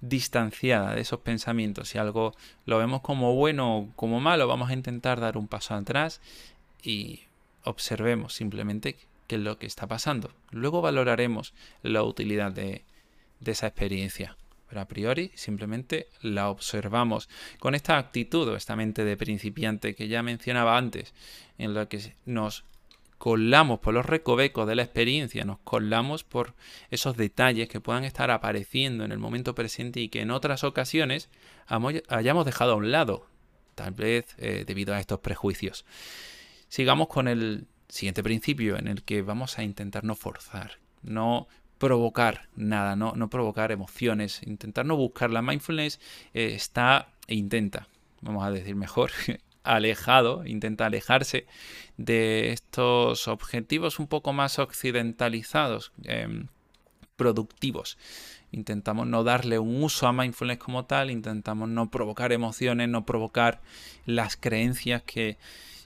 distanciada 0.00 0.94
de 0.94 1.00
esos 1.00 1.20
pensamientos. 1.20 1.88
Si 1.88 1.98
algo 1.98 2.34
lo 2.64 2.78
vemos 2.78 3.00
como 3.00 3.34
bueno 3.34 3.76
o 3.76 3.88
como 3.96 4.20
malo, 4.20 4.46
vamos 4.46 4.70
a 4.70 4.74
intentar 4.74 5.20
dar 5.20 5.36
un 5.36 5.48
paso 5.48 5.74
atrás 5.74 6.20
y 6.82 7.22
observemos 7.64 8.34
simplemente 8.34 8.96
qué 9.26 9.36
es 9.36 9.42
lo 9.42 9.58
que 9.58 9.66
está 9.66 9.86
pasando. 9.86 10.32
Luego 10.50 10.80
valoraremos 10.80 11.52
la 11.82 12.02
utilidad 12.04 12.52
de, 12.52 12.84
de 13.40 13.52
esa 13.52 13.66
experiencia. 13.66 14.36
Pero 14.68 14.82
a 14.82 14.88
priori 14.88 15.30
simplemente 15.34 16.08
la 16.20 16.50
observamos 16.50 17.28
con 17.58 17.74
esta 17.74 17.96
actitud 17.96 18.46
o 18.48 18.56
esta 18.56 18.76
mente 18.76 19.02
de 19.02 19.16
principiante 19.16 19.94
que 19.94 20.08
ya 20.08 20.22
mencionaba 20.22 20.76
antes, 20.76 21.14
en 21.56 21.72
la 21.72 21.86
que 21.86 22.14
nos 22.26 22.64
colamos 23.18 23.80
por 23.80 23.94
los 23.94 24.06
recovecos 24.06 24.66
de 24.66 24.76
la 24.76 24.82
experiencia, 24.82 25.44
nos 25.44 25.58
colamos 25.58 26.24
por 26.24 26.54
esos 26.90 27.16
detalles 27.16 27.68
que 27.68 27.80
puedan 27.80 28.04
estar 28.04 28.30
apareciendo 28.30 29.04
en 29.04 29.12
el 29.12 29.18
momento 29.18 29.54
presente 29.54 30.00
y 30.00 30.08
que 30.08 30.22
en 30.22 30.30
otras 30.30 30.64
ocasiones 30.64 31.28
hayamos 31.66 32.46
dejado 32.46 32.72
a 32.72 32.76
un 32.76 32.90
lado, 32.92 33.26
tal 33.74 33.92
vez 33.92 34.34
eh, 34.38 34.64
debido 34.66 34.94
a 34.94 35.00
estos 35.00 35.18
prejuicios. 35.20 35.84
Sigamos 36.68 37.08
con 37.08 37.28
el 37.28 37.66
siguiente 37.88 38.22
principio 38.22 38.78
en 38.78 38.86
el 38.86 39.02
que 39.02 39.22
vamos 39.22 39.58
a 39.58 39.64
intentar 39.64 40.04
no 40.04 40.14
forzar, 40.14 40.78
no 41.02 41.48
provocar 41.78 42.48
nada, 42.54 42.96
no, 42.96 43.30
provocar 43.30 43.72
emociones, 43.72 44.42
intentar 44.44 44.86
no 44.86 44.96
buscar. 44.96 45.30
La 45.30 45.42
mindfulness 45.42 46.00
eh, 46.34 46.52
está 46.54 47.08
e 47.26 47.34
intenta, 47.34 47.88
vamos 48.20 48.44
a 48.44 48.50
decir 48.50 48.76
mejor, 48.76 49.10
alejado, 49.74 50.44
intenta 50.46 50.86
alejarse 50.86 51.46
de 51.96 52.52
estos 52.52 53.28
objetivos 53.28 53.98
un 53.98 54.06
poco 54.06 54.32
más 54.32 54.58
occidentalizados, 54.58 55.92
em, 56.04 56.48
productivos. 57.16 57.98
Intentamos 58.50 59.06
no 59.06 59.24
darle 59.24 59.58
un 59.58 59.82
uso 59.82 60.06
a 60.06 60.12
mindfulness 60.12 60.58
como 60.58 60.86
tal, 60.86 61.10
intentamos 61.10 61.68
no 61.68 61.90
provocar 61.90 62.32
emociones, 62.32 62.88
no 62.88 63.04
provocar 63.04 63.60
las 64.06 64.36
creencias 64.36 65.02
que 65.02 65.36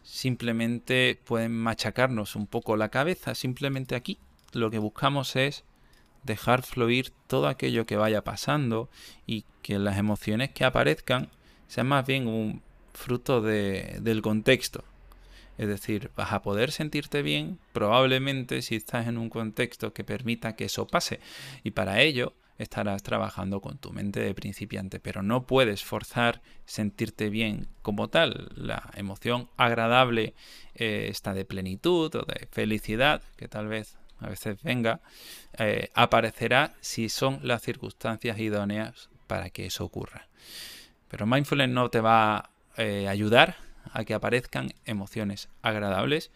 simplemente 0.03 1.19
pueden 1.25 1.53
machacarnos 1.53 2.37
un 2.37 2.47
poco 2.47 2.77
la 2.77 2.91
cabeza. 2.91 3.35
Simplemente 3.35 3.97
aquí 3.97 4.19
lo 4.53 4.71
que 4.71 4.79
buscamos 4.79 5.35
es 5.37 5.65
dejar 6.23 6.63
fluir 6.63 7.11
todo 7.27 7.49
aquello 7.49 7.87
que 7.87 7.97
vaya 7.97 8.23
pasando 8.23 8.89
y 9.27 9.45
que 9.63 9.79
las 9.79 9.99
emociones 9.99 10.51
que 10.51 10.65
aparezcan 10.65 11.31
sean 11.67 11.89
más 11.89 12.07
bien 12.07 12.27
un 12.27 12.63
fruto 12.93 13.41
de, 13.41 13.99
del 14.01 14.23
contexto. 14.23 14.85
Es 15.59 15.69
decir, 15.69 16.11
vas 16.17 16.33
a 16.33 16.43
poder 16.43 16.73
sentirte 16.73 17.23
bien 17.23 17.59
probablemente 17.73 18.63
si 18.63 18.77
estás 18.77 19.07
en 19.07 19.19
un 19.19 19.29
contexto 19.29 19.93
que 19.93 20.05
permita 20.05 20.57
que 20.57 20.65
eso 20.65 20.87
pase. 20.87 21.21
Y 21.63 21.73
para 21.73 22.01
ello 22.01 22.35
estarás 22.59 23.03
trabajando 23.03 23.61
con 23.61 23.79
tu 23.79 23.93
mente 23.93 24.21
de 24.21 24.35
principiante, 24.35 25.01
pero 25.01 25.23
no 25.23 25.47
puedes 25.47 25.85
forzar 25.85 26.43
sentirte 26.65 27.29
bien 27.29 27.69
como 27.83 28.09
tal. 28.09 28.51
La 28.55 28.91
emoción 28.95 29.49
agradable 29.57 30.35
eh, 30.75 31.09
está 31.11 31.35
de 31.35 31.45
plenitud 31.45 32.15
o 32.15 32.25
de 32.25 32.49
felicidad, 32.51 33.23
que 33.37 33.49
tal 33.49 33.69
vez 33.69 33.99
a 34.21 34.29
veces 34.29 34.63
venga, 34.63 35.01
eh, 35.59 35.91
aparecerá 35.95 36.75
si 36.81 37.09
son 37.09 37.41
las 37.43 37.63
circunstancias 37.63 38.39
idóneas 38.39 39.11
para 39.27 39.51
que 39.51 39.67
eso 39.67 39.85
ocurra. 39.85 40.29
Pero 41.09 41.27
mindfulness 41.27 41.69
no 41.69 41.91
te 41.91 42.01
va 42.01 42.52
eh, 42.77 43.09
ayudar 43.09 43.57
a 43.93 44.05
que 44.05 44.15
aparezcan 44.15 44.73
emociones 44.85 45.49
agradables 45.63 46.31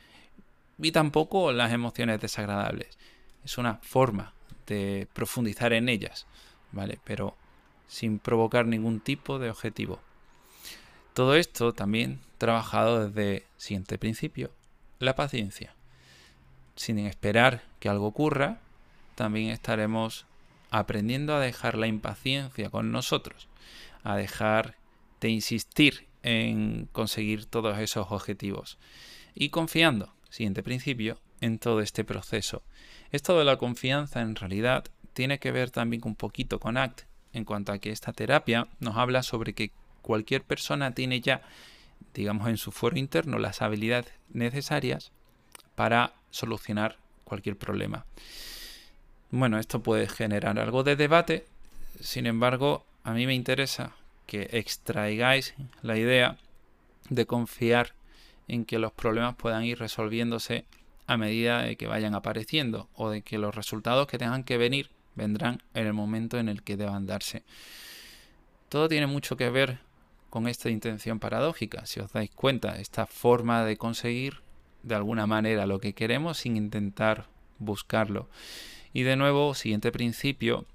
y 0.79 0.93
tampoco 0.93 1.53
las 1.53 1.73
emociones 1.73 2.21
desagradables. 2.21 2.99
Es 3.45 3.59
una 3.59 3.77
forma 3.83 4.33
de 4.67 5.07
profundizar 5.13 5.73
en 5.73 5.89
ellas, 5.89 6.27
¿vale? 6.73 6.99
Pero 7.05 7.37
sin 7.89 8.19
provocar 8.19 8.67
ningún 8.67 9.01
tipo 9.01 9.39
de 9.39 9.51
objetivo. 9.51 10.01
Todo 11.15 11.35
esto 11.37 11.73
también 11.73 12.21
trabajado 12.39 13.09
desde 13.09 13.47
siguiente 13.57 13.99
principio, 13.99 14.51
la 14.99 15.15
paciencia. 15.15 15.75
Sin 16.75 16.99
esperar 16.99 17.63
que 17.81 17.89
algo 17.89 18.07
ocurra, 18.07 18.59
también 19.15 19.51
estaremos 19.51 20.27
aprendiendo 20.71 21.35
a 21.35 21.41
dejar 21.41 21.79
la 21.79 21.87
impaciencia 21.87 22.69
con 22.69 22.93
nosotros, 22.93 23.49
a 24.05 24.17
dejar 24.17 24.75
de 25.21 25.31
insistir 25.31 26.07
en 26.27 26.89
conseguir 26.91 27.47
todos 27.47 27.79
esos 27.79 28.09
objetivos. 28.11 28.79
Y 29.35 29.51
confiando, 29.51 30.13
siguiente 30.29 30.65
principio, 30.65 31.19
en 31.41 31.59
todo 31.59 31.81
este 31.81 32.05
proceso. 32.05 32.63
Esto 33.13 33.39
de 33.39 33.45
la 33.45 33.59
confianza 33.59 34.21
en 34.21 34.35
realidad 34.35 34.85
tiene 35.13 35.39
que 35.39 35.53
ver 35.53 35.71
también 35.71 36.03
un 36.05 36.17
poquito 36.17 36.59
con 36.59 36.77
ACT, 36.77 37.03
en 37.33 37.45
cuanto 37.45 37.71
a 37.71 37.79
que 37.79 37.91
esta 37.91 38.13
terapia 38.13 38.67
nos 38.81 38.97
habla 38.97 39.23
sobre 39.23 39.53
que 39.53 39.71
cualquier 40.03 40.43
persona 40.43 40.95
tiene 40.95 41.21
ya, 41.21 41.43
digamos, 42.13 42.49
en 42.49 42.57
su 42.57 42.73
foro 42.73 42.99
interno 42.99 43.39
las 43.39 43.63
habilidades 43.63 44.13
necesarias 44.31 45.13
para 45.77 46.13
solucionar 46.31 46.97
cualquier 47.23 47.57
problema. 47.57 48.05
Bueno, 49.31 49.61
esto 49.61 49.81
puede 49.81 50.09
generar 50.09 50.59
algo 50.59 50.83
de 50.83 50.97
debate, 50.97 51.47
sin 52.01 52.27
embargo, 52.27 52.85
a 53.05 53.13
mí 53.13 53.27
me 53.27 53.35
interesa 53.35 53.95
que 54.27 54.49
extraigáis 54.53 55.55
la 55.83 55.97
idea 55.97 56.39
de 57.09 57.27
confiar 57.27 57.95
en 58.49 58.65
que 58.65 58.79
los 58.79 58.93
problemas 58.93 59.37
puedan 59.37 59.65
ir 59.65 59.79
resolviéndose 59.79 60.65
a 61.07 61.17
medida 61.17 61.63
de 61.63 61.77
que 61.77 61.87
vayan 61.87 62.15
apareciendo 62.15 62.89
o 62.95 63.11
de 63.11 63.23
que 63.23 63.39
los 63.39 63.55
resultados 63.55 64.07
que 64.07 64.19
tengan 64.19 64.45
que 64.45 64.59
venir 64.59 64.91
vendrán 65.15 65.63
en 65.75 65.87
el 65.87 65.93
momento 65.93 66.39
en 66.39 66.49
el 66.49 66.63
que 66.63 66.77
deban 66.77 67.07
darse. 67.07 67.43
Todo 68.69 68.89
tiene 68.89 69.07
mucho 69.07 69.37
que 69.37 69.51
ver 69.51 69.79
con 70.31 70.49
esta 70.49 70.69
intención 70.69 71.19
paradójica. 71.19 71.87
Si 71.87 72.01
os 72.01 72.13
dais 72.13 72.31
cuenta, 72.31 72.77
esta 72.77 73.07
forma 73.07 73.65
de 73.65 73.77
conseguir 73.77 74.41
de 74.83 74.95
alguna 74.95 75.27
manera 75.27 75.67
lo 75.67 75.81
que 75.81 75.95
queremos 75.95 76.39
sin 76.39 76.57
intentar 76.57 77.27
buscarlo. 77.59 78.29
Y 78.93 79.03
de 79.03 79.17
nuevo, 79.17 79.55
siguiente 79.55 79.93
principio, 79.93 80.67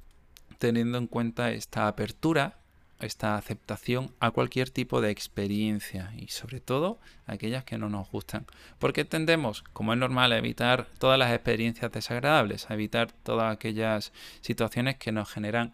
teniendo 0.57 0.97
en 0.97 1.07
cuenta 1.07 1.51
esta 1.51 1.87
apertura 1.87 2.60
esta 3.01 3.35
aceptación 3.35 4.11
a 4.19 4.31
cualquier 4.31 4.69
tipo 4.69 5.01
de 5.01 5.09
experiencia 5.09 6.13
y 6.17 6.27
sobre 6.27 6.59
todo 6.59 6.99
aquellas 7.25 7.63
que 7.63 7.77
no 7.77 7.89
nos 7.89 8.09
gustan. 8.09 8.45
Porque 8.79 9.05
tendemos, 9.05 9.63
como 9.73 9.93
es 9.93 9.99
normal, 9.99 10.31
a 10.31 10.37
evitar 10.37 10.87
todas 10.97 11.17
las 11.19 11.33
experiencias 11.33 11.91
desagradables, 11.91 12.69
a 12.69 12.73
evitar 12.73 13.11
todas 13.11 13.53
aquellas 13.53 14.11
situaciones 14.41 14.97
que 14.97 15.11
nos 15.11 15.29
generan, 15.29 15.73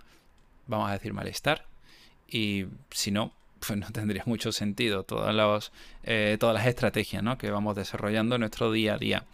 vamos 0.68 0.90
a 0.90 0.94
decir, 0.94 1.14
malestar. 1.14 1.66
Y 2.28 2.66
si 2.92 3.12
no, 3.12 3.34
pues 3.66 3.78
no 3.80 3.88
tendría 3.92 4.24
mucho 4.26 4.52
sentido 4.52 5.04
todas, 5.04 5.72
eh, 6.04 6.38
todas 6.40 6.56
las 6.56 6.68
estrategias 6.68 7.24
que 7.38 7.52
vamos 7.52 7.76
desarrollando 7.76 8.36
en 8.36 8.42
nuestro 8.42 8.72
día 8.72 8.96
a 8.96 8.98
día. 8.98 9.26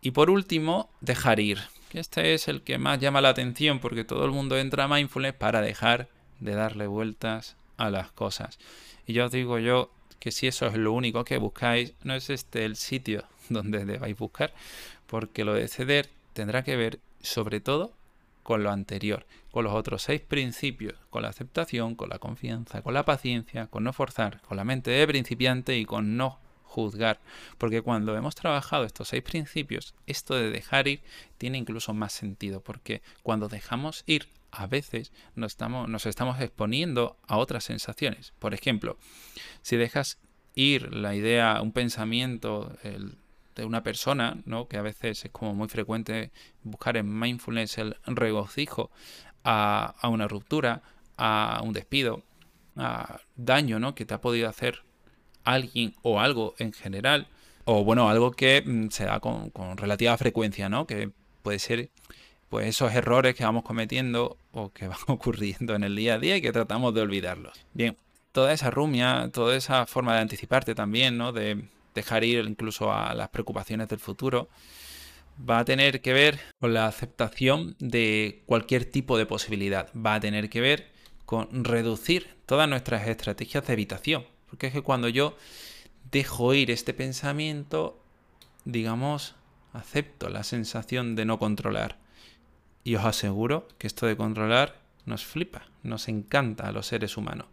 Y 0.00 0.10
por 0.10 0.30
último, 0.30 0.90
dejar 1.00 1.40
ir. 1.40 1.58
Este 1.92 2.34
es 2.34 2.48
el 2.48 2.62
que 2.62 2.78
más 2.78 2.98
llama 2.98 3.20
la 3.20 3.28
atención 3.28 3.78
porque 3.78 4.04
todo 4.04 4.24
el 4.24 4.32
mundo 4.32 4.58
entra 4.58 4.84
a 4.84 4.88
mindfulness 4.88 5.34
para 5.34 5.60
dejar 5.60 6.08
de 6.42 6.54
darle 6.54 6.86
vueltas 6.86 7.56
a 7.76 7.90
las 7.90 8.12
cosas. 8.12 8.58
Y 9.06 9.12
yo 9.12 9.26
os 9.26 9.32
digo 9.32 9.58
yo 9.58 9.90
que 10.18 10.30
si 10.30 10.46
eso 10.46 10.66
es 10.66 10.76
lo 10.76 10.92
único 10.92 11.24
que 11.24 11.38
buscáis, 11.38 11.94
no 12.04 12.14
es 12.14 12.30
este 12.30 12.64
el 12.64 12.76
sitio 12.76 13.24
donde 13.48 13.84
debáis 13.84 14.16
buscar, 14.16 14.52
porque 15.06 15.44
lo 15.44 15.54
de 15.54 15.68
ceder 15.68 16.08
tendrá 16.32 16.62
que 16.62 16.76
ver 16.76 16.98
sobre 17.20 17.60
todo 17.60 17.92
con 18.42 18.62
lo 18.62 18.70
anterior, 18.70 19.24
con 19.52 19.64
los 19.64 19.72
otros 19.72 20.02
seis 20.02 20.20
principios, 20.20 20.94
con 21.10 21.22
la 21.22 21.28
aceptación, 21.28 21.94
con 21.94 22.08
la 22.08 22.18
confianza, 22.18 22.82
con 22.82 22.94
la 22.94 23.04
paciencia, 23.04 23.68
con 23.68 23.84
no 23.84 23.92
forzar, 23.92 24.40
con 24.42 24.56
la 24.56 24.64
mente 24.64 24.90
de 24.90 25.06
principiante 25.06 25.76
y 25.76 25.84
con 25.84 26.16
no 26.16 26.38
juzgar. 26.64 27.20
Porque 27.58 27.82
cuando 27.82 28.16
hemos 28.16 28.34
trabajado 28.34 28.84
estos 28.84 29.08
seis 29.08 29.22
principios, 29.22 29.94
esto 30.06 30.34
de 30.34 30.50
dejar 30.50 30.88
ir 30.88 31.02
tiene 31.38 31.58
incluso 31.58 31.94
más 31.94 32.12
sentido, 32.12 32.60
porque 32.60 33.02
cuando 33.22 33.48
dejamos 33.48 34.02
ir 34.06 34.28
a 34.52 34.66
veces 34.66 35.12
nos 35.34 35.52
estamos, 35.52 36.40
exponiendo 36.40 37.18
a 37.26 37.38
otras 37.38 37.64
sensaciones. 37.64 38.34
Por 38.38 38.54
ejemplo, 38.54 38.98
si 39.62 39.76
dejas 39.76 40.18
ir 40.54 40.94
la 40.94 41.14
idea, 41.14 41.60
un 41.62 41.72
pensamiento 41.72 42.76
de 43.56 43.64
una 43.64 43.82
persona, 43.82 44.38
¿no? 44.44 44.68
que 44.68 44.76
a 44.76 44.82
veces 44.82 45.24
es 45.24 45.30
como 45.30 45.54
muy 45.54 45.68
frecuente 45.68 46.30
buscar 46.62 46.96
en 46.98 47.18
mindfulness 47.18 47.78
el 47.78 47.96
regocijo 48.06 48.90
a, 49.42 49.94
a 49.98 50.08
una 50.08 50.28
ruptura, 50.28 50.82
a 51.16 51.60
un 51.64 51.72
despido, 51.72 52.22
a 52.76 53.20
daño 53.36 53.78
¿no? 53.78 53.94
que 53.94 54.04
te 54.04 54.14
ha 54.14 54.20
podido 54.20 54.48
hacer 54.48 54.82
alguien 55.44 55.94
o 56.02 56.20
algo 56.20 56.54
en 56.58 56.72
general, 56.72 57.26
o 57.64 57.84
bueno, 57.84 58.08
algo 58.08 58.32
que 58.32 58.62
mm, 58.64 58.90
se 58.90 59.04
da 59.04 59.20
con, 59.20 59.50
con 59.50 59.76
relativa 59.78 60.16
frecuencia, 60.18 60.68
¿no? 60.68 60.86
que 60.86 61.10
puede 61.42 61.58
ser 61.58 61.90
pues 62.52 62.66
esos 62.66 62.92
errores 62.92 63.34
que 63.34 63.44
vamos 63.44 63.62
cometiendo 63.62 64.36
o 64.52 64.70
que 64.74 64.86
van 64.88 64.98
ocurriendo 65.06 65.74
en 65.74 65.84
el 65.84 65.96
día 65.96 66.16
a 66.16 66.18
día 66.18 66.36
y 66.36 66.42
que 66.42 66.52
tratamos 66.52 66.92
de 66.92 67.00
olvidarlos. 67.00 67.64
Bien, 67.72 67.96
toda 68.30 68.52
esa 68.52 68.70
rumia, 68.70 69.30
toda 69.32 69.56
esa 69.56 69.86
forma 69.86 70.14
de 70.16 70.20
anticiparte 70.20 70.74
también, 70.74 71.16
¿no? 71.16 71.32
De 71.32 71.64
dejar 71.94 72.24
ir 72.24 72.44
incluso 72.44 72.92
a 72.92 73.14
las 73.14 73.30
preocupaciones 73.30 73.88
del 73.88 74.00
futuro, 74.00 74.50
va 75.48 75.60
a 75.60 75.64
tener 75.64 76.02
que 76.02 76.12
ver 76.12 76.40
con 76.60 76.74
la 76.74 76.86
aceptación 76.86 77.74
de 77.78 78.42
cualquier 78.44 78.84
tipo 78.84 79.16
de 79.16 79.24
posibilidad. 79.24 79.88
Va 79.94 80.16
a 80.16 80.20
tener 80.20 80.50
que 80.50 80.60
ver 80.60 80.88
con 81.24 81.64
reducir 81.64 82.34
todas 82.44 82.68
nuestras 82.68 83.08
estrategias 83.08 83.66
de 83.66 83.72
evitación. 83.72 84.26
Porque 84.50 84.66
es 84.66 84.74
que 84.74 84.82
cuando 84.82 85.08
yo 85.08 85.38
dejo 86.10 86.52
ir 86.52 86.70
este 86.70 86.92
pensamiento, 86.92 87.98
digamos, 88.66 89.36
acepto 89.72 90.28
la 90.28 90.44
sensación 90.44 91.16
de 91.16 91.24
no 91.24 91.38
controlar. 91.38 92.01
Y 92.84 92.96
os 92.96 93.04
aseguro 93.04 93.68
que 93.78 93.86
esto 93.86 94.06
de 94.06 94.16
controlar 94.16 94.80
nos 95.04 95.24
flipa, 95.24 95.62
nos 95.82 96.08
encanta 96.08 96.68
a 96.68 96.72
los 96.72 96.86
seres 96.86 97.16
humanos. 97.16 97.46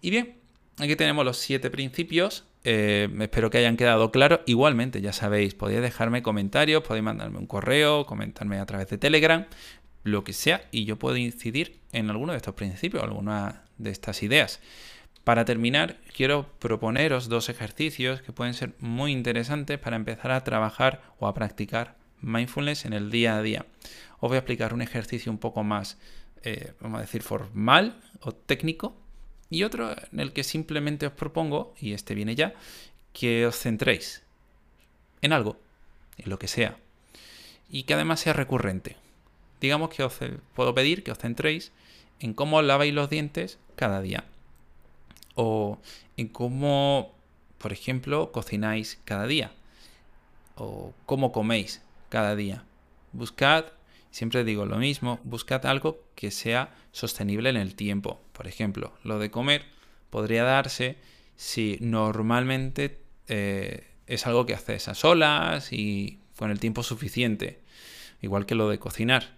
Y 0.00 0.10
bien, 0.10 0.36
aquí 0.78 0.96
tenemos 0.96 1.24
los 1.24 1.38
siete 1.38 1.70
principios. 1.70 2.44
Eh, 2.64 3.08
espero 3.20 3.50
que 3.50 3.58
hayan 3.58 3.76
quedado 3.76 4.10
claros. 4.10 4.40
Igualmente, 4.46 5.00
ya 5.00 5.12
sabéis, 5.12 5.54
podéis 5.54 5.82
dejarme 5.82 6.22
comentarios, 6.22 6.82
podéis 6.82 7.04
mandarme 7.04 7.38
un 7.38 7.46
correo, 7.46 8.06
comentarme 8.06 8.58
a 8.58 8.66
través 8.66 8.88
de 8.88 8.98
Telegram, 8.98 9.46
lo 10.02 10.24
que 10.24 10.32
sea, 10.32 10.66
y 10.70 10.84
yo 10.84 10.98
puedo 10.98 11.16
incidir 11.16 11.80
en 11.92 12.10
alguno 12.10 12.32
de 12.32 12.38
estos 12.38 12.54
principios, 12.54 13.02
alguna 13.02 13.64
de 13.78 13.90
estas 13.90 14.22
ideas. 14.22 14.60
Para 15.24 15.46
terminar, 15.46 15.96
quiero 16.14 16.50
proponeros 16.58 17.30
dos 17.30 17.48
ejercicios 17.48 18.20
que 18.20 18.32
pueden 18.32 18.52
ser 18.52 18.74
muy 18.78 19.10
interesantes 19.10 19.78
para 19.78 19.96
empezar 19.96 20.30
a 20.30 20.44
trabajar 20.44 21.00
o 21.18 21.26
a 21.26 21.32
practicar 21.32 21.96
mindfulness 22.24 22.84
en 22.84 22.92
el 22.92 23.10
día 23.10 23.36
a 23.36 23.42
día. 23.42 23.66
Os 24.20 24.28
voy 24.28 24.36
a 24.36 24.38
explicar 24.38 24.74
un 24.74 24.82
ejercicio 24.82 25.30
un 25.30 25.38
poco 25.38 25.62
más, 25.62 25.98
eh, 26.42 26.72
vamos 26.80 26.98
a 26.98 27.02
decir, 27.02 27.22
formal 27.22 28.00
o 28.20 28.32
técnico 28.32 28.96
y 29.50 29.62
otro 29.62 29.94
en 30.12 30.20
el 30.20 30.32
que 30.32 30.42
simplemente 30.42 31.06
os 31.06 31.12
propongo, 31.12 31.74
y 31.78 31.92
este 31.92 32.14
viene 32.14 32.34
ya, 32.34 32.54
que 33.12 33.46
os 33.46 33.56
centréis 33.58 34.22
en 35.22 35.32
algo, 35.32 35.58
en 36.18 36.30
lo 36.30 36.38
que 36.38 36.48
sea, 36.48 36.78
y 37.70 37.84
que 37.84 37.94
además 37.94 38.20
sea 38.20 38.32
recurrente. 38.32 38.96
Digamos 39.60 39.90
que 39.90 40.02
os 40.02 40.18
puedo 40.54 40.74
pedir 40.74 41.04
que 41.04 41.12
os 41.12 41.18
centréis 41.18 41.72
en 42.20 42.34
cómo 42.34 42.62
laváis 42.62 42.92
los 42.92 43.10
dientes 43.10 43.58
cada 43.76 44.00
día 44.00 44.24
o 45.34 45.78
en 46.16 46.28
cómo, 46.28 47.12
por 47.58 47.72
ejemplo, 47.72 48.32
cocináis 48.32 48.98
cada 49.04 49.26
día 49.26 49.52
o 50.56 50.92
cómo 51.06 51.32
coméis 51.32 51.83
cada 52.14 52.36
día. 52.36 52.62
Buscad, 53.10 53.64
siempre 54.12 54.44
digo 54.44 54.66
lo 54.66 54.76
mismo, 54.76 55.18
buscad 55.24 55.66
algo 55.66 56.04
que 56.14 56.30
sea 56.30 56.72
sostenible 56.92 57.50
en 57.50 57.56
el 57.56 57.74
tiempo. 57.74 58.20
Por 58.32 58.46
ejemplo, 58.46 58.92
lo 59.02 59.18
de 59.18 59.32
comer 59.32 59.64
podría 60.10 60.44
darse 60.44 60.96
si 61.34 61.76
normalmente 61.80 63.00
eh, 63.26 63.88
es 64.06 64.28
algo 64.28 64.46
que 64.46 64.54
haces 64.54 64.86
a 64.86 64.94
solas 64.94 65.72
y 65.72 66.20
con 66.36 66.52
el 66.52 66.60
tiempo 66.60 66.84
suficiente, 66.84 67.58
igual 68.22 68.46
que 68.46 68.54
lo 68.54 68.68
de 68.68 68.78
cocinar. 68.78 69.34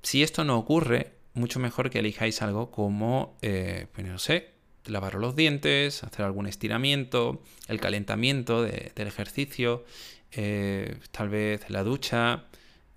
Si 0.00 0.22
esto 0.22 0.44
no 0.44 0.56
ocurre, 0.56 1.12
mucho 1.34 1.60
mejor 1.60 1.90
que 1.90 1.98
elijáis 1.98 2.40
algo 2.40 2.70
como, 2.70 3.36
eh, 3.42 3.88
pues 3.92 4.06
no 4.06 4.18
sé, 4.18 4.52
lavar 4.86 5.16
los 5.16 5.36
dientes, 5.36 6.02
hacer 6.02 6.24
algún 6.24 6.46
estiramiento, 6.46 7.42
el 7.68 7.78
calentamiento 7.78 8.62
del 8.62 9.06
ejercicio, 9.06 9.84
eh, 10.32 10.98
tal 11.10 11.28
vez 11.28 11.68
la 11.70 11.82
ducha, 11.82 12.44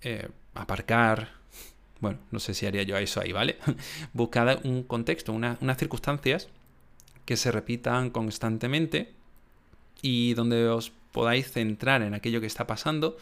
eh, 0.00 0.28
aparcar. 0.54 1.30
Bueno, 2.00 2.18
no 2.30 2.40
sé 2.40 2.54
si 2.54 2.66
haría 2.66 2.82
yo 2.82 2.96
eso 2.96 3.20
ahí, 3.20 3.32
¿vale? 3.32 3.58
Buscad 4.12 4.64
un 4.64 4.82
contexto, 4.82 5.32
unas 5.32 5.78
circunstancias 5.78 6.48
que 7.24 7.36
se 7.36 7.52
repitan 7.52 8.10
constantemente 8.10 9.12
y 10.02 10.34
donde 10.34 10.68
os 10.68 10.90
podáis 11.12 11.50
centrar 11.50 12.02
en 12.02 12.14
aquello 12.14 12.40
que 12.40 12.46
está 12.46 12.66
pasando, 12.66 13.16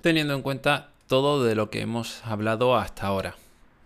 teniendo 0.00 0.34
en 0.34 0.42
cuenta 0.42 0.90
todo 1.06 1.44
de 1.44 1.54
lo 1.54 1.70
que 1.70 1.80
hemos 1.80 2.24
hablado 2.24 2.76
hasta 2.76 3.06
ahora 3.06 3.36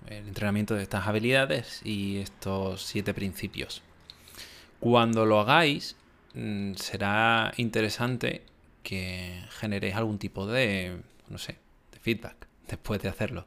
el 0.09 0.27
entrenamiento 0.29 0.75
de 0.75 0.83
estas 0.83 1.07
habilidades 1.07 1.81
y 1.85 2.19
estos 2.19 2.83
siete 2.83 3.14
principios. 3.14 3.83
Cuando 4.81 5.27
lo 5.27 5.40
hagáis, 5.40 5.97
mm, 6.35 6.75
será 6.75 7.53
interesante 7.57 8.43
que 8.83 9.43
generéis 9.51 9.95
algún 9.95 10.19
tipo 10.19 10.47
de, 10.47 11.01
no 11.29 11.38
sé, 11.38 11.57
de 11.93 11.99
feedback 11.99 12.47
después 12.69 13.01
de 13.03 13.09
hacerlo. 13.09 13.47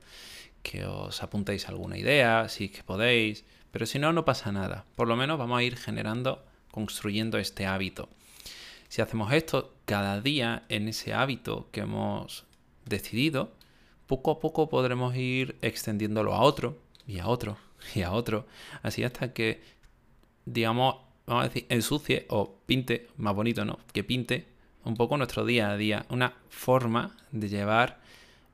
Que 0.61 0.85
os 0.85 1.21
apuntéis 1.21 1.67
alguna 1.67 1.97
idea, 1.97 2.47
si 2.47 2.65
es 2.65 2.71
que 2.71 2.83
podéis, 2.83 3.43
pero 3.71 3.85
si 3.85 3.99
no, 3.99 4.13
no 4.13 4.23
pasa 4.23 4.51
nada. 4.51 4.85
Por 4.95 5.07
lo 5.07 5.15
menos 5.15 5.37
vamos 5.37 5.59
a 5.59 5.63
ir 5.63 5.77
generando, 5.77 6.43
construyendo 6.71 7.37
este 7.37 7.65
hábito. 7.65 8.07
Si 8.87 9.01
hacemos 9.01 9.33
esto 9.33 9.73
cada 9.85 10.21
día 10.21 10.63
en 10.69 10.87
ese 10.87 11.13
hábito 11.13 11.67
que 11.71 11.81
hemos 11.81 12.45
decidido, 12.85 13.51
poco 14.07 14.31
a 14.31 14.39
poco 14.39 14.69
podremos 14.69 15.15
ir 15.15 15.57
extendiéndolo 15.61 16.33
a 16.33 16.41
otro 16.41 16.77
y 17.07 17.19
a 17.19 17.27
otro 17.27 17.57
y 17.95 18.03
a 18.03 18.11
otro, 18.11 18.45
así 18.83 19.03
hasta 19.03 19.33
que, 19.33 19.61
digamos, 20.45 20.97
vamos 21.25 21.45
a 21.45 21.47
decir, 21.47 21.65
ensucie 21.69 22.25
o 22.29 22.55
pinte, 22.65 23.07
más 23.17 23.35
bonito, 23.35 23.65
¿no? 23.65 23.79
Que 23.91 24.03
pinte 24.03 24.52
un 24.83 24.95
poco 24.95 25.17
nuestro 25.17 25.45
día 25.45 25.71
a 25.71 25.77
día, 25.77 26.05
una 26.09 26.33
forma 26.49 27.15
de 27.31 27.49
llevar 27.49 27.99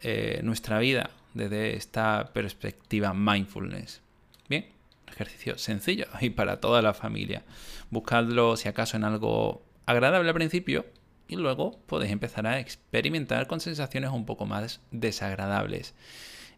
eh, 0.02 0.42
nuestra 0.44 0.80
vida 0.80 1.12
desde 1.34 1.76
esta 1.76 2.32
perspectiva 2.34 3.13
mindfulness. 3.13 4.02
Bien, 4.48 4.68
ejercicio 5.08 5.58
sencillo 5.58 6.06
y 6.22 6.30
para 6.30 6.60
toda 6.60 6.82
la 6.82 6.94
familia. 6.94 7.44
Buscadlo 7.89 8.58
si 8.58 8.68
acaso 8.68 8.98
en 8.98 9.04
algo 9.04 9.62
agradable 9.86 10.30
al 10.30 10.36
principio 10.36 10.86
y 11.28 11.36
luego 11.36 11.80
podéis 11.86 12.12
empezar 12.12 12.48
a 12.48 12.60
experimentar 12.60 13.48
con 13.48 13.60
sensaciones 13.60 14.12
un 14.12 14.26
poco 14.26 14.46
más 14.46 14.82
desagradables. 14.92 15.94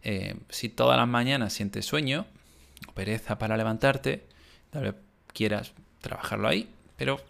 Eh, 0.02 0.36
si 0.48 0.68
todas 0.68 0.98
las 0.98 1.08
mañanas 1.08 1.52
sientes 1.52 1.86
sueño 1.86 2.26
o 2.88 2.92
pereza 2.92 3.38
para 3.38 3.56
levantarte, 3.56 4.26
tal 4.70 4.82
vez 4.84 4.94
quieras 5.32 5.72
trabajarlo 6.00 6.48
ahí, 6.48 6.68
pero 6.96 7.20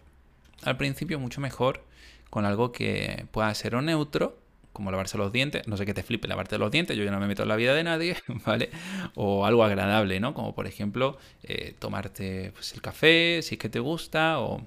al 0.63 0.77
principio 0.77 1.19
mucho 1.19 1.41
mejor 1.41 1.83
con 2.33 2.45
algo 2.45 2.71
que 2.71 3.27
pueda 3.29 3.53
ser 3.53 3.75
un 3.75 3.85
neutro, 3.85 4.39
como 4.71 4.89
lavarse 4.89 5.19
los 5.19 5.31
dientes, 5.31 5.67
no 5.67 5.77
sé 5.77 5.85
qué 5.85 5.93
te 5.93 6.01
flipe 6.01 6.27
lavarte 6.27 6.57
los 6.57 6.71
dientes, 6.71 6.97
yo 6.97 7.11
no 7.11 7.19
me 7.19 7.27
meto 7.27 7.43
en 7.43 7.49
la 7.49 7.55
vida 7.55 7.75
de 7.75 7.83
nadie, 7.83 8.17
¿vale? 8.45 8.71
O 9.13 9.45
algo 9.45 9.63
agradable, 9.63 10.19
¿no? 10.19 10.33
Como 10.33 10.55
por 10.55 10.65
ejemplo 10.65 11.17
eh, 11.43 11.75
tomarte 11.77 12.51
pues, 12.53 12.73
el 12.73 12.81
café, 12.81 13.41
si 13.43 13.53
es 13.53 13.59
que 13.59 13.69
te 13.69 13.79
gusta, 13.79 14.39
o 14.39 14.65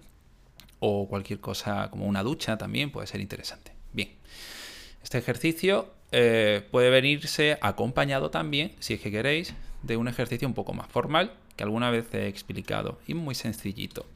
o 0.78 1.08
cualquier 1.08 1.40
cosa 1.40 1.88
como 1.90 2.06
una 2.06 2.22
ducha 2.22 2.56
también 2.56 2.90
puede 2.92 3.08
ser 3.08 3.20
interesante. 3.20 3.72
Bien, 3.92 4.10
este 5.02 5.18
ejercicio 5.18 5.92
eh, 6.12 6.62
puede 6.70 6.90
venirse 6.90 7.58
acompañado 7.60 8.30
también, 8.30 8.76
si 8.78 8.94
es 8.94 9.00
que 9.00 9.10
queréis, 9.10 9.54
de 9.82 9.96
un 9.96 10.06
ejercicio 10.06 10.46
un 10.46 10.54
poco 10.54 10.72
más 10.72 10.86
formal 10.86 11.32
que 11.56 11.64
alguna 11.64 11.90
vez 11.90 12.14
he 12.14 12.28
explicado 12.28 13.00
y 13.08 13.14
muy 13.14 13.34
sencillito. 13.34 14.06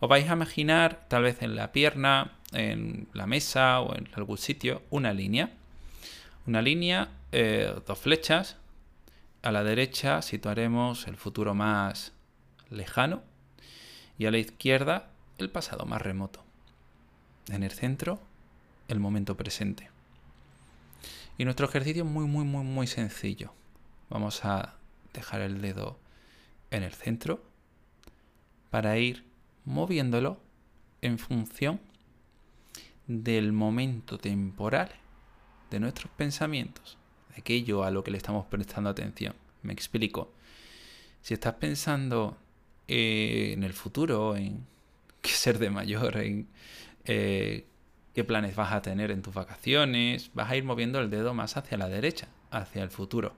Os 0.00 0.08
vais 0.08 0.28
a 0.28 0.32
imaginar 0.32 1.06
tal 1.08 1.22
vez 1.22 1.42
en 1.42 1.54
la 1.56 1.72
pierna, 1.72 2.32
en 2.52 3.08
la 3.12 3.26
mesa 3.26 3.80
o 3.80 3.94
en 3.96 4.08
algún 4.14 4.38
sitio 4.38 4.82
una 4.90 5.12
línea. 5.12 5.50
Una 6.46 6.62
línea, 6.62 7.10
eh, 7.32 7.74
dos 7.86 7.98
flechas. 7.98 8.56
A 9.42 9.52
la 9.52 9.64
derecha 9.64 10.20
situaremos 10.22 11.06
el 11.06 11.16
futuro 11.16 11.54
más 11.54 12.12
lejano 12.68 13.22
y 14.18 14.26
a 14.26 14.30
la 14.30 14.38
izquierda 14.38 15.10
el 15.38 15.50
pasado 15.50 15.86
más 15.86 16.02
remoto. 16.02 16.44
En 17.48 17.62
el 17.62 17.70
centro, 17.70 18.20
el 18.88 19.00
momento 19.00 19.36
presente. 19.36 19.88
Y 21.38 21.44
nuestro 21.44 21.66
ejercicio 21.66 22.04
es 22.04 22.10
muy, 22.10 22.26
muy, 22.26 22.44
muy, 22.44 22.64
muy 22.64 22.86
sencillo. 22.86 23.54
Vamos 24.10 24.44
a 24.44 24.74
dejar 25.14 25.40
el 25.40 25.62
dedo 25.62 25.98
en 26.70 26.82
el 26.82 26.92
centro 26.92 27.42
para 28.70 28.98
ir 28.98 29.24
moviéndolo 29.64 30.38
en 31.00 31.18
función 31.18 31.80
del 33.10 33.52
momento 33.52 34.18
temporal 34.18 34.88
de 35.68 35.80
nuestros 35.80 36.12
pensamientos, 36.12 36.96
aquello 37.36 37.82
a 37.82 37.90
lo 37.90 38.04
que 38.04 38.12
le 38.12 38.16
estamos 38.16 38.46
prestando 38.46 38.88
atención. 38.88 39.34
Me 39.62 39.72
explico. 39.72 40.32
Si 41.20 41.34
estás 41.34 41.54
pensando 41.54 42.38
en 42.86 43.64
el 43.64 43.72
futuro, 43.72 44.36
en 44.36 44.64
que 45.22 45.30
ser 45.30 45.58
de 45.58 45.70
mayor, 45.70 46.18
en 46.18 46.46
eh, 47.04 47.66
qué 48.14 48.22
planes 48.22 48.54
vas 48.54 48.72
a 48.72 48.80
tener 48.80 49.10
en 49.10 49.22
tus 49.22 49.34
vacaciones, 49.34 50.30
vas 50.32 50.48
a 50.48 50.56
ir 50.56 50.62
moviendo 50.62 51.00
el 51.00 51.10
dedo 51.10 51.34
más 51.34 51.56
hacia 51.56 51.76
la 51.76 51.88
derecha, 51.88 52.28
hacia 52.52 52.84
el 52.84 52.90
futuro. 52.90 53.34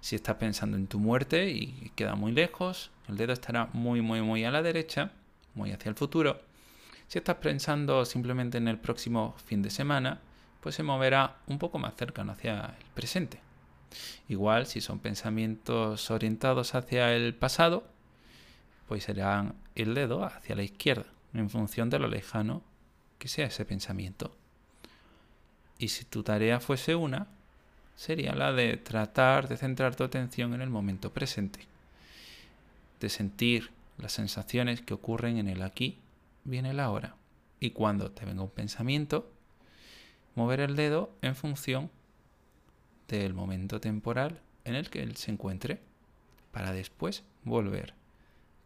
Si 0.00 0.16
estás 0.16 0.34
pensando 0.36 0.76
en 0.76 0.88
tu 0.88 0.98
muerte 0.98 1.50
y 1.50 1.92
queda 1.94 2.16
muy 2.16 2.32
lejos, 2.32 2.90
el 3.08 3.16
dedo 3.16 3.32
estará 3.32 3.70
muy, 3.72 4.00
muy, 4.00 4.20
muy 4.20 4.44
a 4.44 4.50
la 4.50 4.62
derecha, 4.62 5.12
muy 5.54 5.70
hacia 5.70 5.90
el 5.90 5.94
futuro. 5.94 6.40
Si 7.08 7.18
estás 7.18 7.36
pensando 7.36 8.04
simplemente 8.04 8.58
en 8.58 8.68
el 8.68 8.78
próximo 8.78 9.34
fin 9.44 9.62
de 9.62 9.70
semana, 9.70 10.20
pues 10.60 10.74
se 10.74 10.82
moverá 10.82 11.36
un 11.46 11.58
poco 11.58 11.78
más 11.78 11.94
cercano 11.94 12.32
hacia 12.32 12.74
el 12.78 12.86
presente. 12.94 13.40
Igual, 14.28 14.66
si 14.66 14.80
son 14.80 14.98
pensamientos 14.98 16.10
orientados 16.10 16.74
hacia 16.74 17.14
el 17.14 17.34
pasado, 17.34 17.84
pues 18.88 19.04
serán 19.04 19.54
el 19.76 19.94
dedo 19.94 20.24
hacia 20.24 20.56
la 20.56 20.64
izquierda, 20.64 21.06
en 21.32 21.48
función 21.48 21.90
de 21.90 22.00
lo 22.00 22.08
lejano 22.08 22.62
que 23.18 23.28
sea 23.28 23.46
ese 23.46 23.64
pensamiento. 23.64 24.36
Y 25.78 25.88
si 25.88 26.04
tu 26.04 26.24
tarea 26.24 26.58
fuese 26.58 26.96
una, 26.96 27.28
sería 27.94 28.34
la 28.34 28.52
de 28.52 28.76
tratar 28.76 29.48
de 29.48 29.56
centrar 29.56 29.94
tu 29.94 30.02
atención 30.02 30.54
en 30.54 30.62
el 30.62 30.70
momento 30.70 31.12
presente, 31.12 31.60
de 32.98 33.08
sentir 33.08 33.70
las 33.98 34.12
sensaciones 34.12 34.82
que 34.82 34.94
ocurren 34.94 35.38
en 35.38 35.48
el 35.48 35.62
aquí 35.62 35.98
y 36.48 36.58
en 36.58 36.66
el 36.66 36.80
ahora. 36.80 37.16
Y 37.60 37.70
cuando 37.70 38.10
te 38.10 38.24
venga 38.24 38.42
un 38.42 38.50
pensamiento, 38.50 39.30
mover 40.34 40.60
el 40.60 40.76
dedo 40.76 41.10
en 41.22 41.34
función 41.34 41.90
del 43.08 43.34
momento 43.34 43.80
temporal 43.80 44.40
en 44.64 44.74
el 44.74 44.90
que 44.90 45.02
él 45.02 45.16
se 45.16 45.30
encuentre, 45.30 45.80
para 46.52 46.72
después 46.72 47.22
volver 47.44 47.94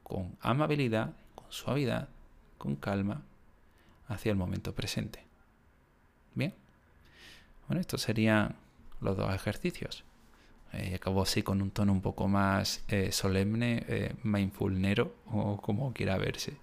con 0.02 0.36
amabilidad, 0.40 1.12
con 1.34 1.50
suavidad, 1.50 2.08
con 2.58 2.76
calma, 2.76 3.22
hacia 4.08 4.30
el 4.30 4.36
momento 4.36 4.74
presente. 4.74 5.24
Bien. 6.34 6.54
Bueno, 7.66 7.80
estos 7.80 8.02
serían 8.02 8.56
los 9.00 9.16
dos 9.16 9.34
ejercicios. 9.34 10.04
Eh, 10.72 10.94
acabo 10.94 11.22
así 11.22 11.42
con 11.42 11.62
un 11.62 11.70
tono 11.70 11.92
un 11.92 12.00
poco 12.00 12.28
más 12.28 12.84
eh, 12.88 13.12
solemne, 13.12 13.84
eh, 13.88 14.14
mindfulnero 14.22 15.16
o 15.26 15.60
como 15.60 15.92
quiera 15.92 16.16
verse. 16.16 16.56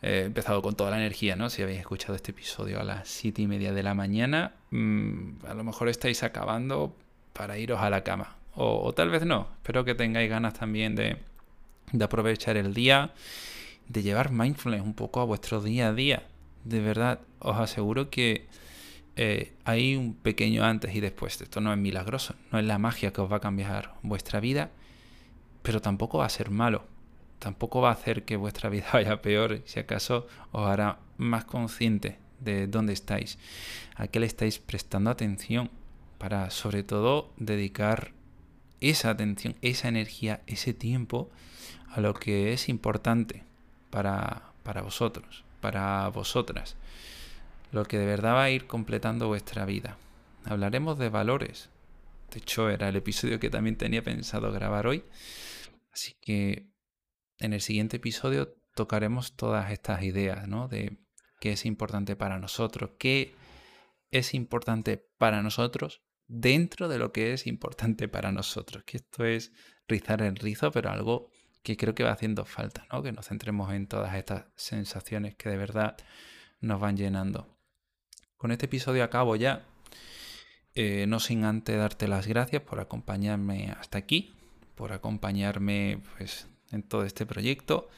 He 0.00 0.24
empezado 0.24 0.62
con 0.62 0.76
toda 0.76 0.90
la 0.90 0.98
energía, 0.98 1.34
¿no? 1.34 1.50
Si 1.50 1.62
habéis 1.62 1.80
escuchado 1.80 2.14
este 2.14 2.30
episodio 2.30 2.80
a 2.80 2.84
las 2.84 3.08
siete 3.08 3.42
y 3.42 3.46
media 3.48 3.72
de 3.72 3.82
la 3.82 3.94
mañana, 3.94 4.52
mm, 4.70 5.46
a 5.48 5.54
lo 5.54 5.64
mejor 5.64 5.88
estáis 5.88 6.22
acabando 6.22 6.94
para 7.32 7.58
iros 7.58 7.80
a 7.80 7.90
la 7.90 8.04
cama. 8.04 8.36
O, 8.54 8.92
tal 8.92 9.10
vez 9.10 9.24
no. 9.24 9.48
Espero 9.56 9.84
que 9.84 9.94
tengáis 9.94 10.30
ganas 10.30 10.54
también 10.54 10.94
de, 10.94 11.16
de 11.92 12.04
aprovechar 12.04 12.56
el 12.56 12.74
día, 12.74 13.12
de 13.88 14.02
llevar 14.02 14.30
mindfulness 14.30 14.82
un 14.82 14.94
poco 14.94 15.20
a 15.20 15.24
vuestro 15.24 15.60
día 15.60 15.88
a 15.88 15.92
día. 15.92 16.24
De 16.64 16.80
verdad, 16.80 17.20
os 17.40 17.56
aseguro 17.56 18.10
que 18.10 18.46
eh, 19.20 19.52
hay 19.64 19.96
un 19.96 20.14
pequeño 20.14 20.64
antes 20.64 20.94
y 20.94 21.00
después. 21.00 21.40
Esto 21.40 21.60
no 21.60 21.72
es 21.72 21.78
milagroso, 21.78 22.34
no 22.52 22.60
es 22.60 22.64
la 22.64 22.78
magia 22.78 23.12
que 23.12 23.20
os 23.20 23.30
va 23.30 23.38
a 23.38 23.40
cambiar 23.40 23.94
vuestra 24.02 24.38
vida, 24.38 24.70
pero 25.62 25.80
tampoco 25.80 26.18
va 26.18 26.26
a 26.26 26.28
ser 26.28 26.50
malo. 26.50 26.84
Tampoco 27.38 27.80
va 27.80 27.90
a 27.90 27.92
hacer 27.92 28.24
que 28.24 28.36
vuestra 28.36 28.68
vida 28.68 28.86
vaya 28.92 29.22
peor, 29.22 29.62
si 29.64 29.80
acaso 29.80 30.26
os 30.52 30.66
hará 30.66 30.98
más 31.16 31.44
consciente 31.44 32.18
de 32.40 32.66
dónde 32.66 32.92
estáis, 32.92 33.38
a 33.96 34.06
qué 34.06 34.20
le 34.20 34.26
estáis 34.26 34.58
prestando 34.58 35.10
atención, 35.10 35.70
para 36.18 36.50
sobre 36.50 36.82
todo 36.82 37.32
dedicar 37.36 38.12
esa 38.80 39.10
atención, 39.10 39.56
esa 39.62 39.88
energía, 39.88 40.42
ese 40.46 40.74
tiempo 40.74 41.30
a 41.90 42.00
lo 42.00 42.14
que 42.14 42.52
es 42.52 42.68
importante 42.68 43.44
para, 43.90 44.52
para 44.62 44.82
vosotros, 44.82 45.44
para 45.60 46.08
vosotras, 46.08 46.76
lo 47.72 47.84
que 47.84 47.98
de 47.98 48.06
verdad 48.06 48.34
va 48.34 48.44
a 48.44 48.50
ir 48.50 48.66
completando 48.66 49.28
vuestra 49.28 49.64
vida. 49.64 49.96
Hablaremos 50.44 50.98
de 50.98 51.08
valores. 51.08 51.70
De 52.30 52.38
hecho, 52.38 52.68
era 52.68 52.88
el 52.88 52.96
episodio 52.96 53.40
que 53.40 53.50
también 53.50 53.76
tenía 53.76 54.02
pensado 54.02 54.52
grabar 54.52 54.86
hoy. 54.86 55.04
Así 55.92 56.14
que 56.20 56.66
en 57.38 57.52
el 57.52 57.60
siguiente 57.60 57.96
episodio 57.96 58.54
tocaremos 58.74 59.36
todas 59.36 59.70
estas 59.72 60.02
ideas, 60.02 60.46
¿no? 60.48 60.68
De 60.68 60.98
qué 61.40 61.52
es 61.52 61.66
importante 61.66 62.16
para 62.16 62.38
nosotros, 62.38 62.90
qué 62.98 63.34
es 64.10 64.34
importante 64.34 64.96
para 65.18 65.42
nosotros 65.42 66.02
dentro 66.26 66.88
de 66.88 66.98
lo 66.98 67.12
que 67.12 67.32
es 67.32 67.46
importante 67.46 68.08
para 68.08 68.32
nosotros. 68.32 68.84
Que 68.84 68.98
esto 68.98 69.24
es 69.24 69.52
rizar 69.86 70.22
el 70.22 70.36
rizo, 70.36 70.70
pero 70.70 70.90
algo 70.90 71.30
que 71.62 71.76
creo 71.76 71.94
que 71.94 72.04
va 72.04 72.12
haciendo 72.12 72.44
falta, 72.44 72.86
¿no? 72.92 73.02
Que 73.02 73.12
nos 73.12 73.26
centremos 73.26 73.72
en 73.72 73.88
todas 73.88 74.14
estas 74.14 74.46
sensaciones 74.54 75.34
que 75.34 75.48
de 75.48 75.56
verdad 75.56 75.96
nos 76.60 76.80
van 76.80 76.96
llenando. 76.96 77.58
Con 78.36 78.52
este 78.52 78.66
episodio 78.66 79.02
acabo 79.02 79.34
ya, 79.36 79.66
eh, 80.74 81.06
no 81.08 81.18
sin 81.18 81.44
antes 81.44 81.76
darte 81.76 82.06
las 82.06 82.26
gracias 82.26 82.62
por 82.62 82.78
acompañarme 82.78 83.74
hasta 83.78 83.98
aquí, 83.98 84.36
por 84.76 84.92
acompañarme 84.92 86.00
pues, 86.16 86.46
en 86.72 86.82
todo 86.82 87.04
este 87.04 87.26
proyecto, 87.26 87.88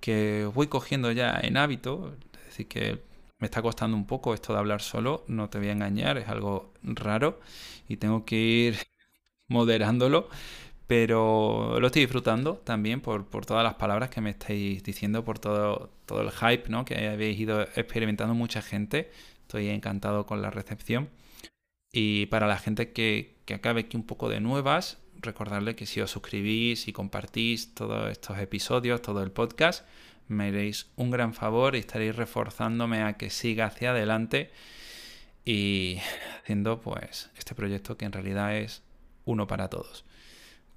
que 0.00 0.48
voy 0.54 0.66
cogiendo 0.68 1.12
ya 1.12 1.38
en 1.42 1.56
hábito, 1.56 2.14
es 2.40 2.44
decir, 2.46 2.68
que 2.68 3.02
me 3.38 3.46
está 3.46 3.62
costando 3.62 3.96
un 3.96 4.06
poco 4.06 4.34
esto 4.34 4.52
de 4.52 4.58
hablar 4.58 4.82
solo, 4.82 5.24
no 5.28 5.50
te 5.50 5.58
voy 5.58 5.68
a 5.68 5.72
engañar, 5.72 6.18
es 6.18 6.28
algo 6.28 6.72
raro 6.82 7.40
y 7.88 7.96
tengo 7.96 8.24
que 8.24 8.36
ir 8.36 8.76
moderándolo, 9.48 10.28
pero 10.86 11.78
lo 11.80 11.86
estoy 11.86 12.02
disfrutando 12.02 12.56
también 12.58 13.00
por, 13.00 13.24
todas 13.46 13.64
las 13.64 13.74
palabras 13.74 14.10
que 14.10 14.20
me 14.20 14.30
estáis 14.30 14.82
diciendo, 14.82 15.24
por 15.24 15.38
todo, 15.38 15.90
todo 16.06 16.20
el 16.20 16.30
hype 16.30 16.68
¿no? 16.68 16.84
que 16.84 17.08
habéis 17.08 17.38
ido 17.40 17.62
experimentando 17.62 18.34
mucha 18.34 18.60
gente. 18.62 19.10
Estoy 19.42 19.68
encantado 19.70 20.26
con 20.26 20.42
la 20.42 20.50
recepción. 20.50 21.08
Y 21.92 22.26
para 22.26 22.46
la 22.46 22.58
gente 22.58 22.92
que, 22.92 23.36
que 23.46 23.54
acabe 23.54 23.82
aquí 23.82 23.96
un 23.96 24.04
poco 24.04 24.28
de 24.28 24.40
nuevas, 24.40 24.98
recordarle 25.24 25.74
que 25.74 25.86
si 25.86 26.00
os 26.00 26.10
suscribís 26.10 26.88
y 26.88 26.92
compartís 26.92 27.74
todos 27.74 28.10
estos 28.10 28.38
episodios, 28.38 29.02
todo 29.02 29.22
el 29.22 29.30
podcast, 29.30 29.86
me 30.28 30.48
haréis 30.48 30.90
un 30.96 31.10
gran 31.10 31.34
favor 31.34 31.74
y 31.74 31.78
estaréis 31.78 32.16
reforzándome 32.16 33.02
a 33.02 33.14
que 33.14 33.30
siga 33.30 33.66
hacia 33.66 33.90
adelante 33.90 34.50
y 35.44 35.98
haciendo 36.40 36.80
pues 36.80 37.30
este 37.36 37.54
proyecto 37.54 37.96
que 37.96 38.04
en 38.04 38.12
realidad 38.12 38.56
es 38.56 38.82
uno 39.24 39.46
para 39.46 39.68
todos. 39.68 40.04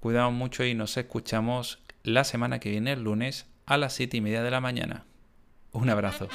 Cuidado 0.00 0.30
mucho 0.30 0.64
y 0.64 0.74
nos 0.74 0.96
escuchamos 0.96 1.80
la 2.02 2.24
semana 2.24 2.60
que 2.60 2.70
viene, 2.70 2.92
el 2.92 3.04
lunes, 3.04 3.46
a 3.66 3.76
las 3.76 3.94
7 3.94 4.16
y 4.16 4.20
media 4.20 4.42
de 4.42 4.50
la 4.50 4.60
mañana. 4.60 5.04
Un 5.72 5.90
abrazo. 5.90 6.28